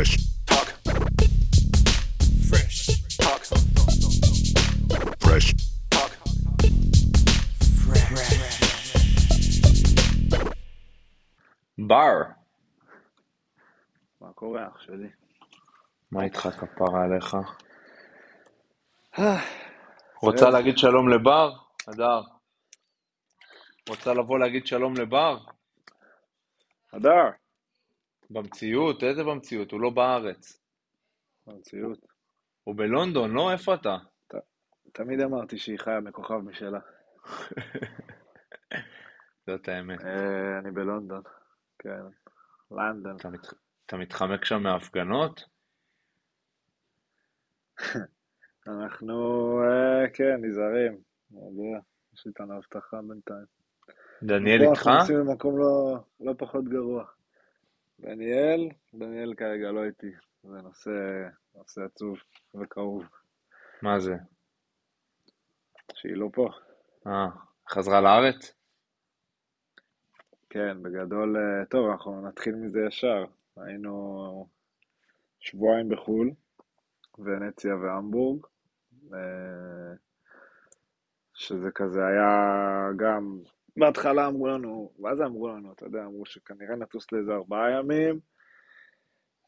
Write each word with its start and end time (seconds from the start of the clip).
Fresh 0.00 0.16
talk. 0.46 0.68
Fresh 2.48 2.76
talk. 3.20 3.42
Fresh 5.24 5.48
talk. 5.90 6.12
בר, 11.78 12.22
מה 14.20 14.32
קורה 14.34 14.68
אח 14.68 14.80
שלי? 14.80 15.08
מה 16.12 16.24
איתך 16.24 16.40
כפרה 16.40 17.04
עליך? 17.04 17.36
רוצה. 20.22 20.50
להגיד 20.50 20.78
שלום 20.78 21.08
לבר? 21.08 21.52
הדר. 21.88 22.22
רוצה 23.88 24.14
לבוא 24.14 24.38
להגיד 24.38 24.66
שלום 24.66 24.94
לבר? 24.96 25.38
הדר, 26.92 27.30
במציאות? 28.30 29.02
איזה 29.02 29.24
במציאות? 29.24 29.72
הוא 29.72 29.80
לא 29.80 29.90
בארץ. 29.90 30.60
במציאות. 31.46 31.98
הוא 32.64 32.76
בלונדון, 32.76 33.30
לא? 33.30 33.52
איפה 33.52 33.74
אתה? 33.74 33.96
תמיד 34.92 35.20
אמרתי 35.20 35.58
שהיא 35.58 35.78
חיה 35.78 36.00
מכוכב 36.00 36.34
משלה. 36.34 36.80
זאת 39.46 39.68
האמת. 39.68 40.04
אה, 40.04 40.58
אני 40.58 40.70
בלונדון, 40.70 41.22
כן. 41.78 42.00
לונדון. 42.70 43.16
אתה, 43.16 43.30
מת... 43.30 43.46
אתה 43.86 43.96
מתחמק 43.96 44.44
שם 44.44 44.62
מההפגנות? 44.62 45.44
אנחנו, 48.68 49.14
אה, 49.62 50.08
כן, 50.14 50.44
נזהרים. 50.44 50.98
יש 52.14 52.26
איתנו 52.26 52.54
הבטחה 52.54 52.96
בינתיים. 53.08 53.46
דניאל 54.22 54.62
איתך? 54.62 54.86
אנחנו 54.86 54.98
נוסעים 54.98 55.18
למקום 55.18 55.58
לא, 55.58 55.98
לא 56.20 56.32
פחות 56.38 56.64
גרוע. 56.64 57.04
דניאל, 58.00 58.68
דניאל 58.94 59.34
כרגע 59.34 59.70
לא 59.70 59.84
איתי. 59.84 60.10
זה 60.42 60.62
נושא, 60.62 60.90
נושא 61.54 61.80
עצוב 61.84 62.18
וכאוב. 62.54 63.04
מה 63.82 64.00
זה? 64.00 64.14
שהיא 65.94 66.16
לא 66.16 66.28
פה. 66.32 66.48
אה, 67.06 67.28
חזרה 67.68 68.00
לארץ? 68.00 68.54
כן, 70.50 70.82
בגדול, 70.82 71.36
אה, 71.36 71.64
טוב, 71.64 71.90
אנחנו 71.90 72.28
נתחיל 72.28 72.54
מזה 72.54 72.80
ישר. 72.88 73.24
היינו 73.56 74.46
שבועיים 75.40 75.88
בחו"ל, 75.88 76.30
ונציה 77.18 77.76
והמבורג, 77.76 78.46
אה, 79.14 79.94
שזה 81.34 81.70
כזה 81.70 82.06
היה 82.06 82.28
גם, 82.96 83.38
בהתחלה 83.76 84.26
אמרו 84.26 84.46
לנו, 84.46 84.92
מה 84.98 85.16
זה 85.16 85.24
אמרו 85.24 85.48
לנו, 85.48 85.72
אתה 85.72 85.84
יודע, 85.84 86.04
אמרו 86.04 86.26
שכנראה 86.26 86.76
נטוס 86.76 87.12
לאיזה 87.12 87.32
ארבעה 87.32 87.70
ימים, 87.70 88.20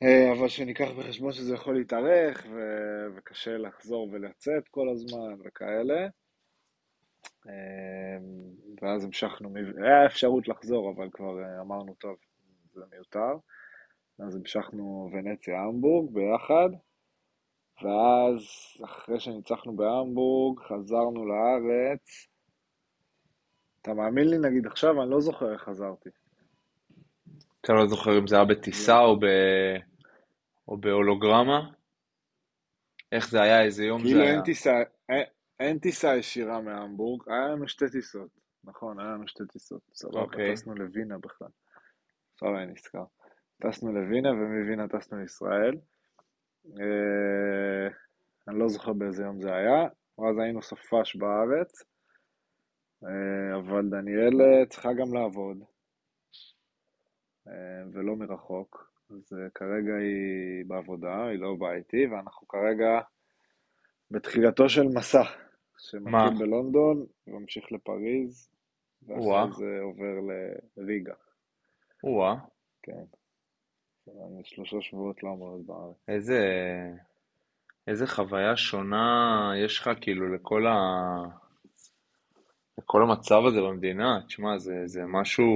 אה, 0.03 0.33
אבל 0.33 0.49
שניקח 0.49 0.89
בחשבון 0.99 1.33
שזה 1.33 1.55
יכול 1.55 1.75
להתארך, 1.79 2.47
ו- 2.51 3.07
וקשה 3.17 3.59
לחזור 3.59 4.09
ולצאת 4.13 4.69
כל 4.69 4.89
הזמן 4.89 5.35
וכאלה. 5.45 6.09
אה, 7.49 8.19
ואז 8.83 9.05
המשכנו, 9.05 9.55
היה 9.85 10.07
אפשרות 10.07 10.49
לחזור, 10.49 10.93
אבל 10.97 11.09
כבר 11.13 11.43
אה, 11.43 11.61
אמרנו, 11.61 11.95
טוב, 11.95 12.17
זה 12.75 12.81
מיותר. 12.93 13.37
אז 14.19 14.37
המשכנו 14.37 15.11
ונציה 15.13 15.61
המבורג 15.61 16.15
ביחד, 16.15 16.69
ואז 17.83 18.43
אחרי 18.85 19.21
שניצחנו 19.21 19.77
בהמבורג, 19.77 20.61
חזרנו 20.61 21.27
לארץ. 21.27 22.32
אתה 23.83 23.95
מאמין 23.95 24.29
לי, 24.29 24.39
נגיד 24.39 24.67
עכשיו, 24.67 25.03
אני 25.03 25.11
לא 25.11 25.21
זוכר 25.21 25.53
איך 25.53 25.63
חזרתי. 25.63 26.11
אתה 27.61 27.73
לא 27.73 27.87
זוכר 27.87 28.19
אם 28.19 28.27
זה 28.27 28.37
היה 28.37 28.45
בטיסה 28.45 28.99
או, 28.99 29.21
ב... 29.21 29.25
או 30.69 30.77
בהולוגרמה? 30.77 31.71
איך 33.13 33.31
זה 33.31 33.43
היה? 33.43 33.63
איזה 33.63 33.85
יום 33.85 33.99
זה 33.99 34.05
כאילו 34.05 34.21
היה? 34.21 34.35
אין 34.35 34.43
טיסה, 34.43 34.83
אין, 35.09 35.25
אין 35.61 35.79
טיסה 35.79 36.17
ישירה 36.17 36.61
מהמבורג, 36.61 37.23
היה 37.27 37.49
לנו 37.49 37.69
שתי 37.69 37.85
טיסות. 37.93 38.29
נכון, 38.65 39.01
היה 39.01 39.09
לנו 39.09 39.29
שתי 39.29 39.45
טיסות. 39.53 39.81
סבבה, 39.95 40.21
אוקיי. 40.21 40.53
טסנו 40.53 40.75
לווינה 40.75 41.19
בכלל. 41.19 41.49
עכשיו 42.35 42.57
אני 42.57 42.73
נזכר. 42.73 43.05
טסנו 43.63 43.93
לווינה, 43.93 44.31
ומווינה 44.31 44.89
טסנו 44.89 45.19
לישראל. 45.19 45.77
אה, 46.67 47.89
אני 48.49 48.59
לא 48.59 48.69
זוכר 48.69 48.93
באיזה 48.93 49.23
יום 49.23 49.41
זה 49.41 49.55
היה, 49.55 49.89
ואז 50.19 50.39
היינו 50.39 50.63
סופש 50.63 51.17
בארץ, 51.17 51.83
אבל 53.55 53.89
דניאל 53.91 54.41
אה, 54.41 54.67
צריכה 54.67 54.93
גם 54.93 55.15
לעבוד, 55.15 55.57
אה, 57.49 57.83
ולא 57.93 58.17
מרחוק, 58.17 58.93
אז 59.11 59.39
אה, 59.39 59.51
כרגע 59.55 59.95
היא 59.95 60.65
בעבודה, 60.67 61.27
היא 61.27 61.39
לא 61.39 61.55
באה 61.59 61.75
איתי, 61.75 62.07
ואנחנו 62.07 62.49
כרגע 62.49 63.01
בתחילתו 64.11 64.69
של 64.69 64.89
מסע? 64.95 65.23
שמתחיל 65.79 66.39
בלונדון, 66.39 67.07
וממשיך 67.27 67.73
לפריז. 67.73 68.49
ואחרי 69.07 69.53
זה 69.53 69.79
עובר 69.83 70.15
לריגה, 70.77 71.15
או-אה, 72.05 72.37
כן. 72.83 73.05
אני 74.09 74.45
שלושה 74.45 74.77
שבועות 74.81 75.23
לא 75.23 75.29
אמור 75.29 75.51
להיות 75.51 75.67
בארץ. 75.67 75.97
איזה, 76.09 76.41
איזה 77.87 78.07
חוויה 78.07 78.57
שונה 78.57 79.53
יש 79.65 79.79
לך 79.79 79.91
כאילו 80.01 80.35
לכל 80.35 80.67
ה... 80.67 80.77
לכל 82.79 83.03
המצב 83.03 83.41
הזה 83.49 83.61
במדינה. 83.61 84.21
תשמע, 84.27 84.59
זה, 84.59 84.83
זה 84.87 85.01
משהו, 85.07 85.51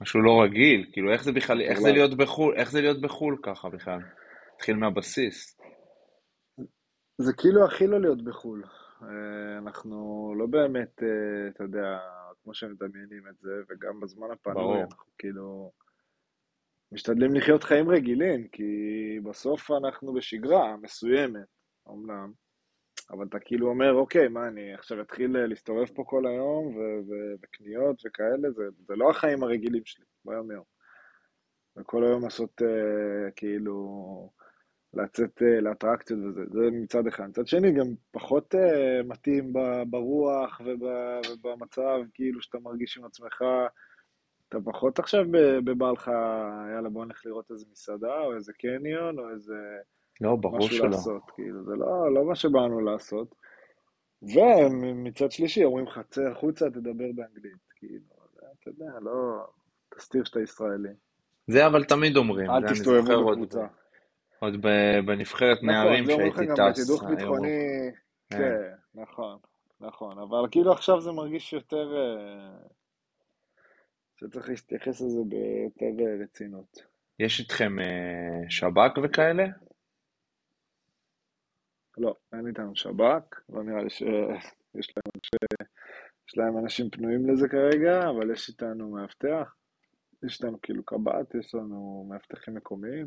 משהו 0.00 0.20
לא 0.20 0.42
רגיל. 0.42 0.90
כאילו, 0.92 1.12
איך 1.12 1.24
זה 1.24 1.32
בכלל, 1.32 1.60
איך 1.60 1.80
זה. 1.80 1.92
להיות 1.92 2.16
בחו"ל, 2.16 2.54
איך 2.56 2.70
זה 2.70 2.80
להיות 2.80 3.00
בחו"ל 3.00 3.38
ככה 3.42 3.68
בכלל? 3.68 4.00
תתחיל 4.56 4.76
מהבסיס. 4.76 5.60
זה 7.18 7.32
כאילו 7.32 7.64
הכי 7.64 7.86
לא 7.86 8.00
להיות 8.00 8.24
בחו"ל. 8.24 8.64
אה, 9.02 9.58
אנחנו 9.58 10.34
לא 10.38 10.46
באמת, 10.46 11.02
אה, 11.02 11.48
אתה 11.48 11.64
יודע, 11.64 11.98
כמו 12.42 12.54
שמדמיינים 12.54 13.28
את 13.30 13.38
זה, 13.40 13.50
וגם 13.68 14.00
בזמן 14.00 14.30
הפנוי. 14.30 14.80
אנחנו 14.80 15.04
כאילו 15.18 15.72
משתדלים 16.92 17.34
לחיות 17.34 17.64
חיים 17.64 17.90
רגילים, 17.90 18.48
כי 18.48 18.62
בסוף 19.22 19.70
אנחנו 19.70 20.12
בשגרה 20.12 20.76
מסוימת, 20.76 21.46
אומנם, 21.86 22.32
אבל 23.10 23.26
אתה 23.26 23.38
כאילו 23.38 23.68
אומר, 23.68 23.92
אוקיי, 23.92 24.28
מה, 24.28 24.48
אני 24.48 24.74
עכשיו 24.74 25.00
אתחיל 25.00 25.36
אה, 25.36 25.46
להסתובב 25.46 25.86
פה 25.86 26.04
כל 26.06 26.26
היום, 26.26 26.76
וקניות 27.42 28.02
וכאלה, 28.06 28.50
זה, 28.50 28.62
זה 28.86 28.96
לא 28.96 29.10
החיים 29.10 29.42
הרגילים 29.42 29.82
שלי, 29.84 30.04
ביום-יום. 30.24 30.64
וכל 31.76 32.04
היום 32.04 32.24
לעשות 32.24 32.62
אה, 32.62 33.30
כאילו, 33.36 34.30
לצאת 34.94 35.42
אה, 35.42 35.60
לאטרקציות 35.60 36.20
וזה, 36.20 36.40
זה 36.50 36.60
מצד 36.72 37.06
אחד. 37.06 37.28
מצד 37.28 37.46
שני, 37.46 37.72
גם 37.72 37.86
פחות 38.10 38.54
אה, 38.54 39.02
מתאים 39.04 39.52
ברוח 39.86 40.60
וב- 40.64 41.38
ובמצב, 41.40 41.98
כאילו, 42.14 42.42
שאתה 42.42 42.58
מרגיש 42.58 42.98
עם 42.98 43.04
עצמך, 43.04 43.42
אתה 44.48 44.58
פחות 44.64 44.98
עכשיו 44.98 45.24
ב- 45.30 45.58
בבא 45.64 45.90
לך, 45.90 46.10
יאללה, 46.74 46.88
בוא 46.88 47.04
נלך 47.04 47.26
לראות 47.26 47.50
איזה 47.50 47.66
מסעדה, 47.72 48.20
או 48.20 48.34
איזה 48.34 48.52
קניון, 48.52 49.18
או 49.18 49.30
איזה 49.30 49.54
לא, 50.20 50.36
ברור 50.36 50.58
משהו 50.58 50.76
שלא. 50.76 50.88
לעשות, 50.90 51.22
כאילו, 51.34 51.64
זה 51.64 51.72
לא, 51.76 52.14
לא 52.14 52.24
מה 52.24 52.34
שבאנו 52.34 52.80
לעשות. 52.80 53.34
ומצד 54.22 55.30
שלישי, 55.30 55.64
אומרים 55.64 55.86
לך, 55.86 56.00
צא 56.08 56.22
החוצה, 56.22 56.70
תדבר 56.70 57.04
באנגלית, 57.14 57.62
כאילו, 57.76 58.04
אתה 58.60 58.70
יודע, 58.70 58.92
לא, 59.00 59.46
תסתיר 59.96 60.24
שאתה 60.24 60.40
ישראלי. 60.40 60.88
זה 61.46 61.66
אבל 61.66 61.84
תמיד 61.84 62.16
אומרים, 62.16 62.50
אל 62.50 62.68
תסתובבו 62.72 63.30
בקבוצה. 63.30 63.66
עוד 64.38 64.54
בנבחרת 65.06 65.62
נערים 65.62 66.04
נכון, 66.04 66.06
זה 66.06 66.12
אומרים 66.12 66.30
לך 66.30 66.36
שהייתי 66.36 66.52
גם 66.62 66.70
טס. 66.72 66.90
היו- 66.90 67.16
ביטחוני, 67.16 67.58
כן. 68.30 68.38
כן, 68.38 69.00
נכון, 69.02 69.38
נכון, 69.80 70.18
אבל 70.18 70.48
כאילו 70.50 70.72
עכשיו 70.72 71.00
זה 71.00 71.12
מרגיש 71.12 71.52
יותר, 71.52 71.96
אה, 71.96 72.66
שצריך 74.16 74.48
להתייחס 74.48 75.00
לזה 75.00 75.20
ביותר 75.28 76.04
אה, 76.04 76.22
רצינות. 76.24 76.82
יש 77.18 77.40
איתכם 77.40 77.78
אה, 77.80 78.50
שב"כ 78.50 78.98
וכאלה? 79.02 79.44
לא, 82.00 82.14
אין 82.32 82.46
איתנו 82.46 82.76
שב"כ, 82.76 83.40
לא 83.48 83.62
נראה 83.62 83.82
לי 83.82 83.90
שיש 83.90 84.04
להם, 84.96 85.12
אנשי- 85.16 85.66
יש 86.28 86.36
להם 86.38 86.58
אנשים 86.58 86.90
פנויים 86.90 87.30
לזה 87.30 87.48
כרגע, 87.48 88.08
אבל 88.10 88.30
יש 88.32 88.48
איתנו 88.48 88.90
מאבטח, 88.90 89.54
יש 90.22 90.40
איתנו 90.42 90.58
כאילו 90.62 90.82
קב"ט, 90.84 91.34
יש 91.34 91.54
לנו 91.54 92.06
מאבטחים 92.10 92.54
מקומיים, 92.54 93.06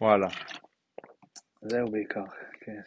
וואלה. 0.00 0.26
זהו 1.62 1.90
בעיקר, 1.90 2.24
כן. 2.60 2.80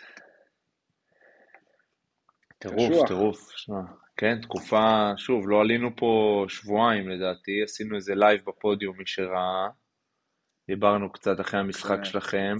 טירוף. 2.58 3.08
טירוף, 3.08 3.52
שמע. 3.52 3.82
כן, 4.18 4.42
תקופה, 4.42 5.12
שוב, 5.18 5.50
לא 5.50 5.62
עלינו 5.62 5.96
פה 5.96 6.46
שבועיים 6.48 7.10
לדעתי, 7.10 7.64
עשינו 7.64 7.96
איזה 7.96 8.16
לייב 8.16 8.42
בפודיום, 8.48 8.98
מי 8.98 9.06
שראה. 9.06 9.68
דיברנו 10.68 11.12
קצת 11.12 11.40
אחרי 11.40 11.60
המשחק 11.60 11.98
כן. 11.98 12.04
שלכם. 12.04 12.56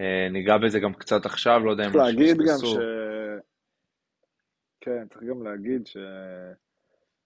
אה, 0.00 0.28
ניגע 0.30 0.58
בזה 0.58 0.80
גם 0.80 0.94
קצת 0.94 1.26
עכשיו, 1.26 1.60
לא 1.64 1.70
יודע 1.70 1.84
אם 1.84 1.90
צריך 1.90 2.04
להגיד 2.04 2.36
גם. 2.36 2.58
ש... 2.58 2.76
כן, 4.80 5.08
צריך 5.08 5.24
גם 5.24 5.42
להגיד 5.42 5.86
ש... 5.86 5.96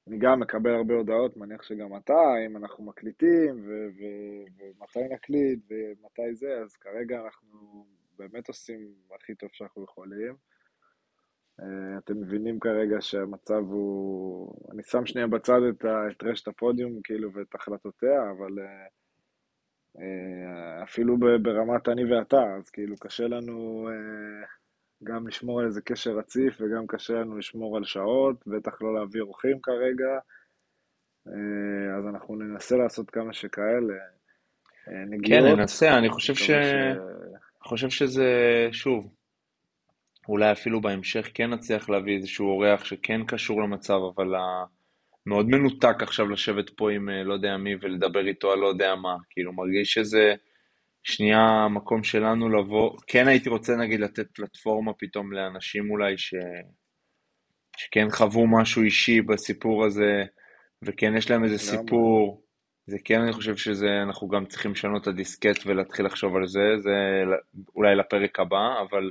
אני 0.09 0.19
גם 0.19 0.41
מקבל 0.41 0.71
הרבה 0.71 0.95
הודעות, 0.95 1.37
מניח 1.37 1.63
שגם 1.63 1.97
אתה, 1.97 2.23
אם 2.47 2.57
אנחנו 2.57 2.85
מקליטים, 2.85 3.61
ו- 3.67 3.89
ו- 3.99 4.45
ומתי 4.59 5.15
נקליט, 5.15 5.59
ומתי 5.71 6.35
זה, 6.35 6.59
אז 6.65 6.77
כרגע 6.77 7.21
אנחנו 7.25 7.87
באמת 8.19 8.49
עושים 8.49 8.95
הכי 9.15 9.35
טוב 9.35 9.51
שאנחנו 9.53 9.85
יכולים. 9.85 10.35
אה, 11.61 11.99
אתם 11.99 12.21
מבינים 12.21 12.61
כרגע 12.61 12.97
שהמצב 13.01 13.63
הוא... 13.71 14.55
אני 14.73 14.83
שם 14.83 15.07
שנייה 15.07 15.27
בצד 15.27 15.61
את, 15.71 15.85
ה... 15.85 16.11
את 16.11 16.23
רשת 16.23 16.49
הפודיום, 16.49 17.01
כאילו, 17.05 17.33
ואת 17.33 17.55
החלטותיה, 17.55 18.31
אבל 18.31 18.59
אה, 18.59 18.87
אפילו 20.83 21.17
ברמת 21.43 21.89
אני 21.89 22.05
ואתה, 22.05 22.43
אז 22.59 22.71
כאילו 22.71 22.97
קשה 22.97 23.29
לנו 23.29 23.89
גם 25.05 25.29
לשמור 25.29 25.61
על 25.61 25.67
איזה 25.67 25.81
קשר 25.81 26.11
רציף 26.11 26.61
וגם 26.61 26.87
קשה 26.87 27.13
לנו 27.15 27.39
לשמור 27.39 27.77
על 27.77 27.85
שעות, 27.85 28.47
בטח 28.47 28.83
לא 28.83 28.95
להביא 28.95 29.21
אורחים 29.21 29.61
כרגע, 29.63 30.19
אז 31.99 32.07
אנחנו 32.09 32.37
ננסה 32.37 32.77
לעשות 32.77 33.11
כמה 33.11 33.33
שכאלה. 33.33 33.95
נגיעות. 35.07 35.45
כן, 35.45 35.57
ננסה, 35.57 35.99
אני 35.99 36.11
חושב, 36.11 36.35
ש... 36.35 36.51
ש... 36.51 36.53
חושב 37.63 37.91
שזה, 37.91 38.29
שוב, 38.73 39.15
אולי 40.29 40.53
אפילו 40.53 40.81
בהמשך 40.81 41.31
כן 41.35 41.51
נצליח 41.51 41.91
להביא 41.91 42.17
איזשהו 42.17 42.47
אורח 42.47 42.85
שכן 42.85 43.25
קשור 43.27 43.63
למצב, 43.63 43.99
אבל 44.15 44.35
מאוד 45.27 45.47
מנותק 45.47 45.97
עכשיו 46.01 46.29
לשבת 46.29 46.71
פה 46.71 46.91
עם 46.91 47.09
אה, 47.09 47.23
לא 47.25 47.35
יודע 47.35 47.57
מי 47.57 47.75
ולדבר 47.81 48.27
איתו 48.27 48.53
על 48.53 48.59
לא 48.59 48.67
יודע 48.67 48.95
מה. 48.95 49.17
כאילו, 49.31 49.53
מרגיש 49.53 49.93
שזה 49.93 50.35
שנייה 51.03 51.41
המקום 51.41 52.05
שלנו 52.05 52.49
לבוא, 52.49 52.99
כן 53.07 53.29
הייתי 53.29 53.49
רוצה 53.49 53.77
נגיד 53.77 54.01
לתת 54.01 54.27
פלטפורמה 54.35 54.93
פתאום 54.99 55.33
לאנשים 55.33 55.91
אולי 55.91 56.19
ש... 56.19 56.35
שכן 57.77 58.11
חוו 58.11 58.47
משהו 58.47 58.83
אישי 58.83 59.23
בסיפור 59.23 59.85
הזה, 59.85 60.25
וכן 60.83 61.17
יש 61.17 61.31
להם 61.31 61.45
איזה 61.45 61.59
סיפור. 61.59 62.43
זה 62.87 62.97
כן, 63.05 63.21
אני 63.21 63.33
חושב 63.33 63.57
שזה, 63.57 64.03
אנחנו 64.03 64.29
גם 64.29 64.47
צריכים 64.47 64.73
לשנות 64.73 65.03
את 65.03 65.07
הדיסקט 65.07 65.67
ולהתחיל 65.67 66.07
לחשוב 66.07 66.37
על 66.37 66.47
זה, 66.47 66.79
זה 66.79 67.23
אולי 67.77 67.97
לפרק 67.97 68.41
הבא, 68.41 68.81
אבל 68.91 69.11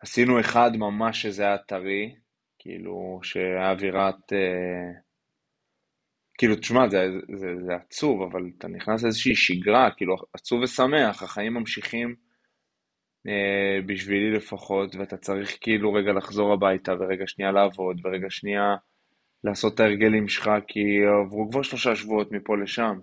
עשינו 0.00 0.40
אחד 0.40 0.70
ממש 0.74 1.22
שזה 1.22 1.42
היה 1.42 1.58
טרי, 1.58 2.14
כאילו, 2.58 3.20
שהיה 3.22 3.70
אווירת... 3.70 4.32
אה, 4.32 5.05
כאילו, 6.38 6.56
תשמע, 6.56 6.88
זה, 6.88 7.06
זה, 7.34 7.46
זה 7.66 7.74
עצוב, 7.74 8.22
אבל 8.22 8.50
אתה 8.58 8.68
נכנס 8.68 9.02
לאיזושהי 9.02 9.34
שגרה, 9.34 9.90
כאילו, 9.96 10.16
עצוב 10.32 10.62
ושמח, 10.62 11.22
החיים 11.22 11.54
ממשיכים 11.54 12.14
אה, 13.28 13.82
בשבילי 13.86 14.36
לפחות, 14.36 14.94
ואתה 14.94 15.16
צריך 15.16 15.58
כאילו 15.60 15.92
רגע 15.92 16.12
לחזור 16.12 16.52
הביתה, 16.52 16.92
ורגע 17.00 17.26
שנייה 17.26 17.52
לעבוד, 17.52 18.00
ורגע 18.04 18.30
שנייה 18.30 18.76
לעשות 19.44 19.74
את 19.74 19.80
ההרגלים 19.80 20.28
שלך, 20.28 20.50
כי 20.68 20.80
עברו 21.24 21.50
כבר 21.50 21.62
שלושה 21.62 21.96
שבועות 21.96 22.32
מפה 22.32 22.56
לשם. 22.56 22.98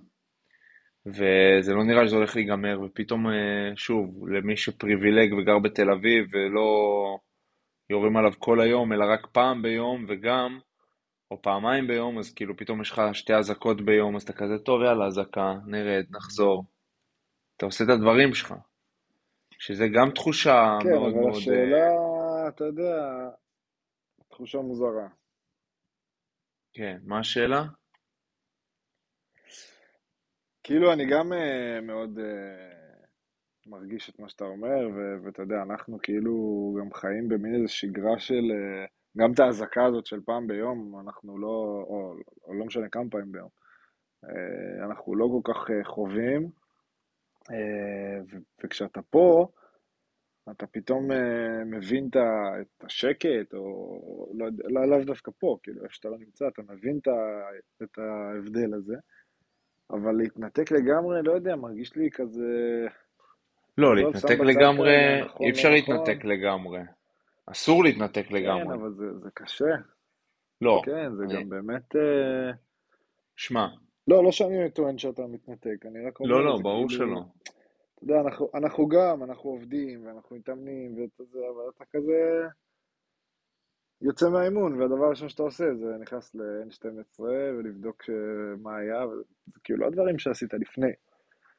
וזה 1.06 1.74
לא 1.74 1.84
נראה 1.84 2.08
שזה 2.08 2.16
הולך 2.16 2.36
להיגמר, 2.36 2.82
ופתאום, 2.82 3.28
אה, 3.28 3.76
שוב, 3.76 4.28
למי 4.28 4.58
שפריבילג 4.58 5.34
וגר 5.34 5.60
בתל 5.60 5.92
אביב 5.92 6.26
ולא 6.32 7.18
יורים 7.90 8.18
עליו 8.18 8.32
כל 8.40 8.62
היום, 8.62 8.94
אלא 8.94 9.06
רק 9.14 9.28
פעם 9.32 9.62
ביום, 9.62 10.06
וגם, 10.10 10.60
או 11.34 11.42
פעמיים 11.42 11.88
ביום, 11.88 12.20
אז 12.20 12.34
כאילו 12.34 12.58
פתאום 12.58 12.82
יש 12.82 12.92
לך 12.92 13.02
שתי 13.14 13.34
אזעקות 13.34 13.82
ביום, 13.86 14.16
אז 14.16 14.24
אתה 14.24 14.34
כזה, 14.34 14.60
טוב, 14.66 14.82
יאללה, 14.82 15.08
אזעקה, 15.08 15.54
נרד, 15.68 16.06
נחזור. 16.10 16.66
אתה 17.58 17.66
עושה 17.66 17.84
את 17.84 17.90
הדברים 17.90 18.34
שלך. 18.34 18.54
שזה 19.60 19.86
גם 19.96 20.10
תחושה 20.16 20.78
כן, 20.82 20.90
מאוד 20.90 21.14
מאוד... 21.14 21.14
כן, 21.14 21.22
אבל 21.22 21.38
השאלה, 21.38 21.88
אתה 22.48 22.64
יודע, 22.64 23.30
תחושה 24.30 24.58
מוזרה. 24.58 25.08
כן, 26.74 26.98
מה 27.04 27.20
השאלה? 27.20 27.64
כאילו, 30.64 30.94
אני 30.94 31.04
גם 31.12 31.32
uh, 31.32 31.82
מאוד 31.82 32.20
uh, 32.20 33.06
מרגיש 33.66 34.10
את 34.10 34.20
מה 34.20 34.30
שאתה 34.30 34.46
אומר, 34.46 34.80
ואתה 35.26 35.42
יודע, 35.42 35.56
אנחנו 35.70 35.98
כאילו 36.04 36.34
גם 36.80 36.94
חיים 36.94 37.28
במין 37.30 37.56
איזו 37.56 37.74
שגרה 37.74 38.20
של... 38.20 38.34
Uh, 38.34 39.03
גם 39.18 39.34
את 39.34 39.40
האזעקה 39.40 39.86
הזאת 39.86 40.06
של 40.06 40.22
פעם 40.26 40.48
ביום, 40.48 41.00
אנחנו 41.00 41.38
לא... 41.38 41.86
או, 41.88 42.14
או 42.44 42.54
לא 42.54 42.66
משנה 42.66 42.90
כמה 42.90 43.10
פעמים 43.12 43.32
ביום. 43.32 43.50
Uh, 44.26 44.86
אנחנו 44.86 45.16
לא 45.16 45.30
כל 45.32 45.54
כך 45.54 45.70
uh, 45.70 45.84
חווים, 45.84 46.50
uh, 47.44 48.36
וכשאתה 48.64 49.02
פה, 49.02 49.48
אתה 50.52 50.68
פתאום 50.68 51.10
מבין 51.66 52.10
את 52.10 52.84
השקט, 52.84 53.54
או 53.54 54.00
לא 54.34 54.48
לא, 54.64 54.88
לאו 54.88 55.04
דווקא 55.06 55.32
פה, 55.40 55.58
כאילו, 55.64 55.84
איפה 55.84 55.94
שאתה 55.94 56.10
לא 56.10 56.18
נמצא, 56.18 56.48
אתה 56.48 56.62
מבין 56.62 57.00
את 57.84 57.98
ההבדל 57.98 58.74
הזה. 58.74 58.96
אבל 59.92 60.12
להתנתק 60.12 60.72
לגמרי, 60.72 61.24
לא 61.24 61.32
יודע, 61.32 61.56
מרגיש 61.56 61.96
לי 61.96 62.10
כזה... 62.12 62.86
לא, 63.78 63.96
להתנתק 63.96 64.40
לגמרי, 64.40 65.22
נכון, 65.22 65.46
אי 65.46 65.52
אפשר 65.52 65.70
לא 65.70 65.78
נכון. 65.78 65.96
להתנתק 65.96 66.26
לגמרי. 66.26 66.80
אסור 67.46 67.84
להתנתק 67.84 68.26
כן, 68.28 68.36
לגמרי. 68.36 68.64
כן, 68.64 68.72
אבל 68.72 68.94
זה, 68.94 69.20
זה 69.20 69.30
קשה. 69.34 69.76
לא. 70.62 70.82
כן, 70.86 71.16
זה 71.16 71.24
אני... 71.24 71.34
גם 71.34 71.50
באמת... 71.50 71.96
אה, 71.96 72.52
שמע. 73.36 73.68
לא, 74.08 74.24
לא 74.24 74.32
שאני 74.32 74.72
טוען 74.72 74.98
שאתה 74.98 75.28
מתנתק, 75.28 75.86
אני 75.86 76.08
רק 76.08 76.20
אומר... 76.20 76.32
לא, 76.32 76.46
לא, 76.46 76.58
ברור 76.64 76.88
כאילו... 76.90 77.06
שלא. 77.06 77.22
אתה 77.96 78.04
יודע, 78.04 78.22
אנחנו, 78.22 78.50
אנחנו 78.54 78.88
גם, 78.88 79.24
אנחנו 79.24 79.50
עובדים, 79.50 80.06
ואנחנו 80.06 80.36
מתאמנים, 80.36 80.96
ואתה 80.98 81.24
זה, 81.24 81.40
אבל 81.56 81.64
אתה 81.76 81.84
כזה... 81.94 82.48
יוצא 84.02 84.30
מהאימון, 84.30 84.82
והדבר 84.82 85.06
הראשון 85.06 85.30
שאתה 85.30 85.44
עושה 85.44 85.76
זה 85.76 85.98
נכנס 86.02 86.36
ל-N12 86.36 87.20
ולבדוק 87.20 88.04
מה 88.62 88.78
היה, 88.78 89.08
זה 89.46 89.60
כאילו 89.64 89.80
לא 89.80 89.88
הדברים 89.88 90.20
שעשית 90.20 90.54
לפני. 90.54 90.92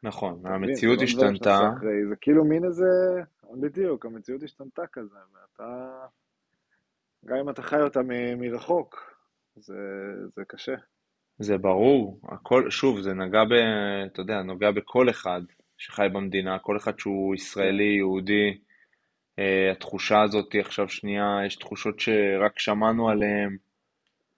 נכון, 0.02 0.40
המציאות 0.44 0.98
לא 0.98 1.02
השתנתה. 1.02 1.70
זה 2.08 2.16
כאילו 2.20 2.44
מין 2.44 2.64
איזה, 2.64 2.84
בדיוק, 3.60 4.06
המציאות 4.06 4.42
השתנתה 4.42 4.86
כזה, 4.92 5.18
ואתה, 5.32 5.90
גם 7.24 7.36
אם 7.36 7.50
אתה 7.50 7.62
חי 7.62 7.80
אותה 7.80 8.02
מ- 8.02 8.40
מרחוק, 8.40 9.14
זה, 9.56 9.78
זה 10.36 10.42
קשה. 10.48 10.74
זה 11.38 11.58
ברור, 11.58 12.20
הכל, 12.28 12.70
שוב, 12.70 13.00
זה 13.00 13.14
נגע 13.14 13.44
ב... 13.44 13.52
אתה 14.06 14.20
יודע, 14.20 14.42
נוגע 14.42 14.70
בכל 14.70 15.10
אחד 15.10 15.40
שחי 15.78 16.06
במדינה, 16.12 16.58
כל 16.58 16.76
אחד 16.76 16.98
שהוא 16.98 17.34
ישראלי, 17.34 17.96
יהודי, 17.96 18.58
Uh, 19.40 19.72
התחושה 19.72 20.22
הזאת 20.22 20.54
עכשיו 20.60 20.88
שנייה, 20.88 21.38
יש 21.46 21.56
תחושות 21.56 22.00
שרק 22.00 22.58
שמענו 22.58 23.08
עליהן, 23.08 23.56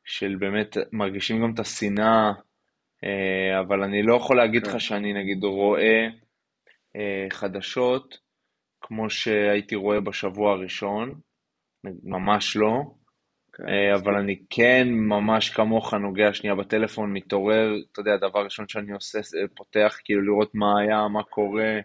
של 0.04 0.36
באמת 0.38 0.76
מרגישים 0.92 1.42
גם 1.42 1.54
את 1.54 1.58
השנאה, 1.58 2.32
uh, 3.04 3.60
אבל 3.60 3.82
אני 3.82 4.02
לא 4.02 4.14
יכול 4.14 4.36
להגיד 4.36 4.66
לך 4.66 4.72
כן. 4.72 4.78
שאני 4.78 5.12
נגיד 5.12 5.44
רואה 5.44 6.08
uh, 6.96 7.00
חדשות 7.30 8.18
כמו 8.86 9.10
שהייתי 9.10 9.74
רואה 9.74 10.00
בשבוע 10.00 10.52
הראשון, 10.52 11.14
ממש 12.04 12.56
לא, 12.56 12.82
okay. 12.82 13.56
כן, 13.56 13.94
אבל 13.94 14.14
אני 14.14 14.42
כן 14.50 14.88
ממש 14.90 15.50
כמוך 15.50 15.94
נוגע 15.94 16.32
שנייה 16.32 16.54
בטלפון, 16.54 17.12
מתעורר, 17.12 17.74
אתה 17.92 18.00
יודע, 18.00 18.14
הדבר 18.14 18.38
הראשון 18.38 18.68
שאני 18.68 18.92
עושה, 18.92 19.18
פותח 19.54 19.98
כאילו 20.04 20.22
לראות 20.22 20.50
מה 20.54 20.80
היה, 20.80 21.08
מה 21.08 21.22
קורה. 21.22 21.80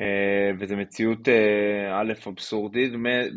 אה, 0.00 0.50
וזו 0.58 0.76
מציאות 0.76 1.28
אה, 1.28 2.00
א', 2.00 2.12
אבסורדית, 2.28 2.92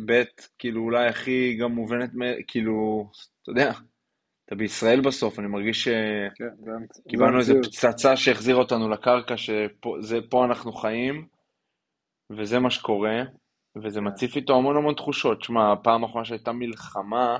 ב', 0.05 0.23
כאילו 0.57 0.81
אולי 0.81 1.07
הכי 1.07 1.57
גם 1.61 1.71
מובנת, 1.71 2.09
כאילו, 2.47 3.09
אתה 3.43 3.51
יודע, 3.51 3.71
אתה 4.45 4.55
בישראל 4.55 5.01
בסוף, 5.01 5.39
אני 5.39 5.47
מרגיש 5.47 5.87
שקיבלנו 5.87 7.31
כן, 7.31 7.37
איזו 7.37 7.53
פצצה 7.63 8.17
שהחזירה 8.17 8.59
אותנו 8.59 8.89
לקרקע, 8.89 9.37
שפה 9.37 10.45
אנחנו 10.45 10.73
חיים, 10.73 11.27
וזה 12.37 12.59
מה 12.59 12.69
שקורה, 12.69 13.21
וזה 13.83 13.99
כן. 13.99 14.07
מציף 14.07 14.35
איתו 14.35 14.55
המון 14.55 14.77
המון 14.77 14.93
תחושות. 14.93 15.43
שמע, 15.43 15.71
הפעם 15.71 16.03
האחרונה 16.03 16.25
שהייתה 16.25 16.51
מלחמה, 16.51 17.37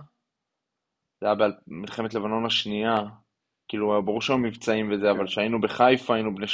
זה 1.22 1.28
היה 1.28 1.36
במלחמת 1.68 2.14
לבנון 2.14 2.46
השנייה, 2.46 2.96
כאילו, 3.68 4.04
ברור 4.06 4.22
שהיו 4.22 4.38
מבצעים 4.38 4.92
וזה, 4.92 5.12
אבל 5.12 5.28
כשהיינו 5.28 5.58
כן. 5.62 5.68
בחיפה, 5.68 6.16
היינו 6.16 6.36
בני 6.36 6.46
13-14, 6.46 6.50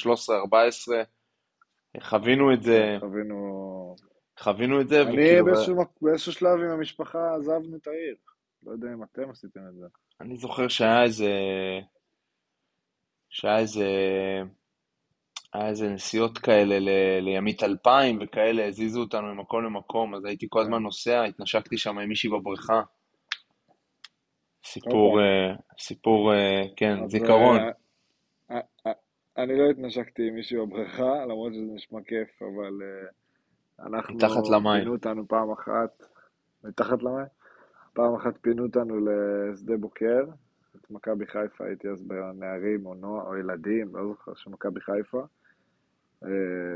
חווינו 2.01 2.53
את 2.53 2.61
זה. 2.61 2.97
חווינו... 2.99 3.95
חווינו 4.39 4.81
את 4.81 4.87
זה. 4.87 5.01
אני 5.01 5.11
וכאילו... 5.11 5.45
באיזשהו, 5.45 5.75
באיזשהו 6.01 6.31
שלב 6.31 6.59
עם 6.59 6.69
המשפחה 6.69 7.35
עזבנו 7.35 7.77
את 7.77 7.87
העיר. 7.87 8.15
לא 8.63 8.71
יודע 8.71 8.87
אם 8.93 9.03
אתם 9.03 9.29
עשיתם 9.29 9.59
את 9.69 9.75
זה. 9.75 9.85
אני 10.21 10.37
זוכר 10.37 10.67
שהיה 10.67 11.03
איזה... 11.03 11.31
שהיה 13.29 13.59
איזה... 13.59 13.87
היה 15.55 15.69
איזה 15.69 15.89
נסיעות 15.89 16.37
כאלה 16.37 16.79
ל... 16.79 16.89
לימית 17.21 17.63
אלפיים 17.63 18.19
וכאלה, 18.21 18.67
הזיזו 18.67 18.99
אותנו 18.99 19.35
ממקום 19.35 19.63
למקום, 19.63 20.15
אז 20.15 20.25
הייתי 20.25 20.45
כל 20.49 20.61
הזמן. 20.61 20.83
נוסע, 20.83 21.23
התנשקתי 21.23 21.77
שם 21.77 21.99
עם 21.99 22.09
מישהי 22.09 22.29
בבריכה. 22.29 22.81
סיפור, 24.65 25.11
אוקיי. 25.11 25.55
סיפור, 25.79 26.31
כן, 26.75 27.07
זיכרון. 27.07 27.57
אה, 28.51 28.59
אה, 28.87 28.91
אני 29.37 29.57
לא 29.57 29.69
התנשקתי 29.69 30.27
עם 30.27 30.35
מישהו 30.35 30.67
בבריכה, 30.67 31.25
למרות 31.25 31.53
שזה 31.53 31.73
נשמע 31.75 31.99
כיף, 32.07 32.41
אבל 32.41 32.73
uh, 32.81 33.85
אנחנו... 33.87 34.15
מתחת 34.15 34.49
למים. 34.49 34.79
פינו 34.79 34.93
אותנו 34.93 35.27
פעם 35.27 35.51
אחת, 35.51 36.03
מתחת 36.63 37.03
למים? 37.03 37.25
פעם 37.93 38.15
אחת 38.15 38.33
פינו 38.41 38.63
אותנו 38.63 38.95
לשדה 39.05 39.77
בוקר, 39.77 40.23
את 40.75 40.91
מכבי 40.91 41.25
חיפה, 41.25 41.65
הייתי 41.65 41.89
אז 41.89 42.01
בנערים 42.01 42.85
או 42.85 42.93
נוער 42.93 43.27
או 43.27 43.37
ילדים, 43.37 43.95
לא 43.95 44.07
זוכר, 44.07 44.33
של 44.35 44.49
מכבי 44.49 44.81
חיפה. 44.81 45.23
אה, 46.23 46.29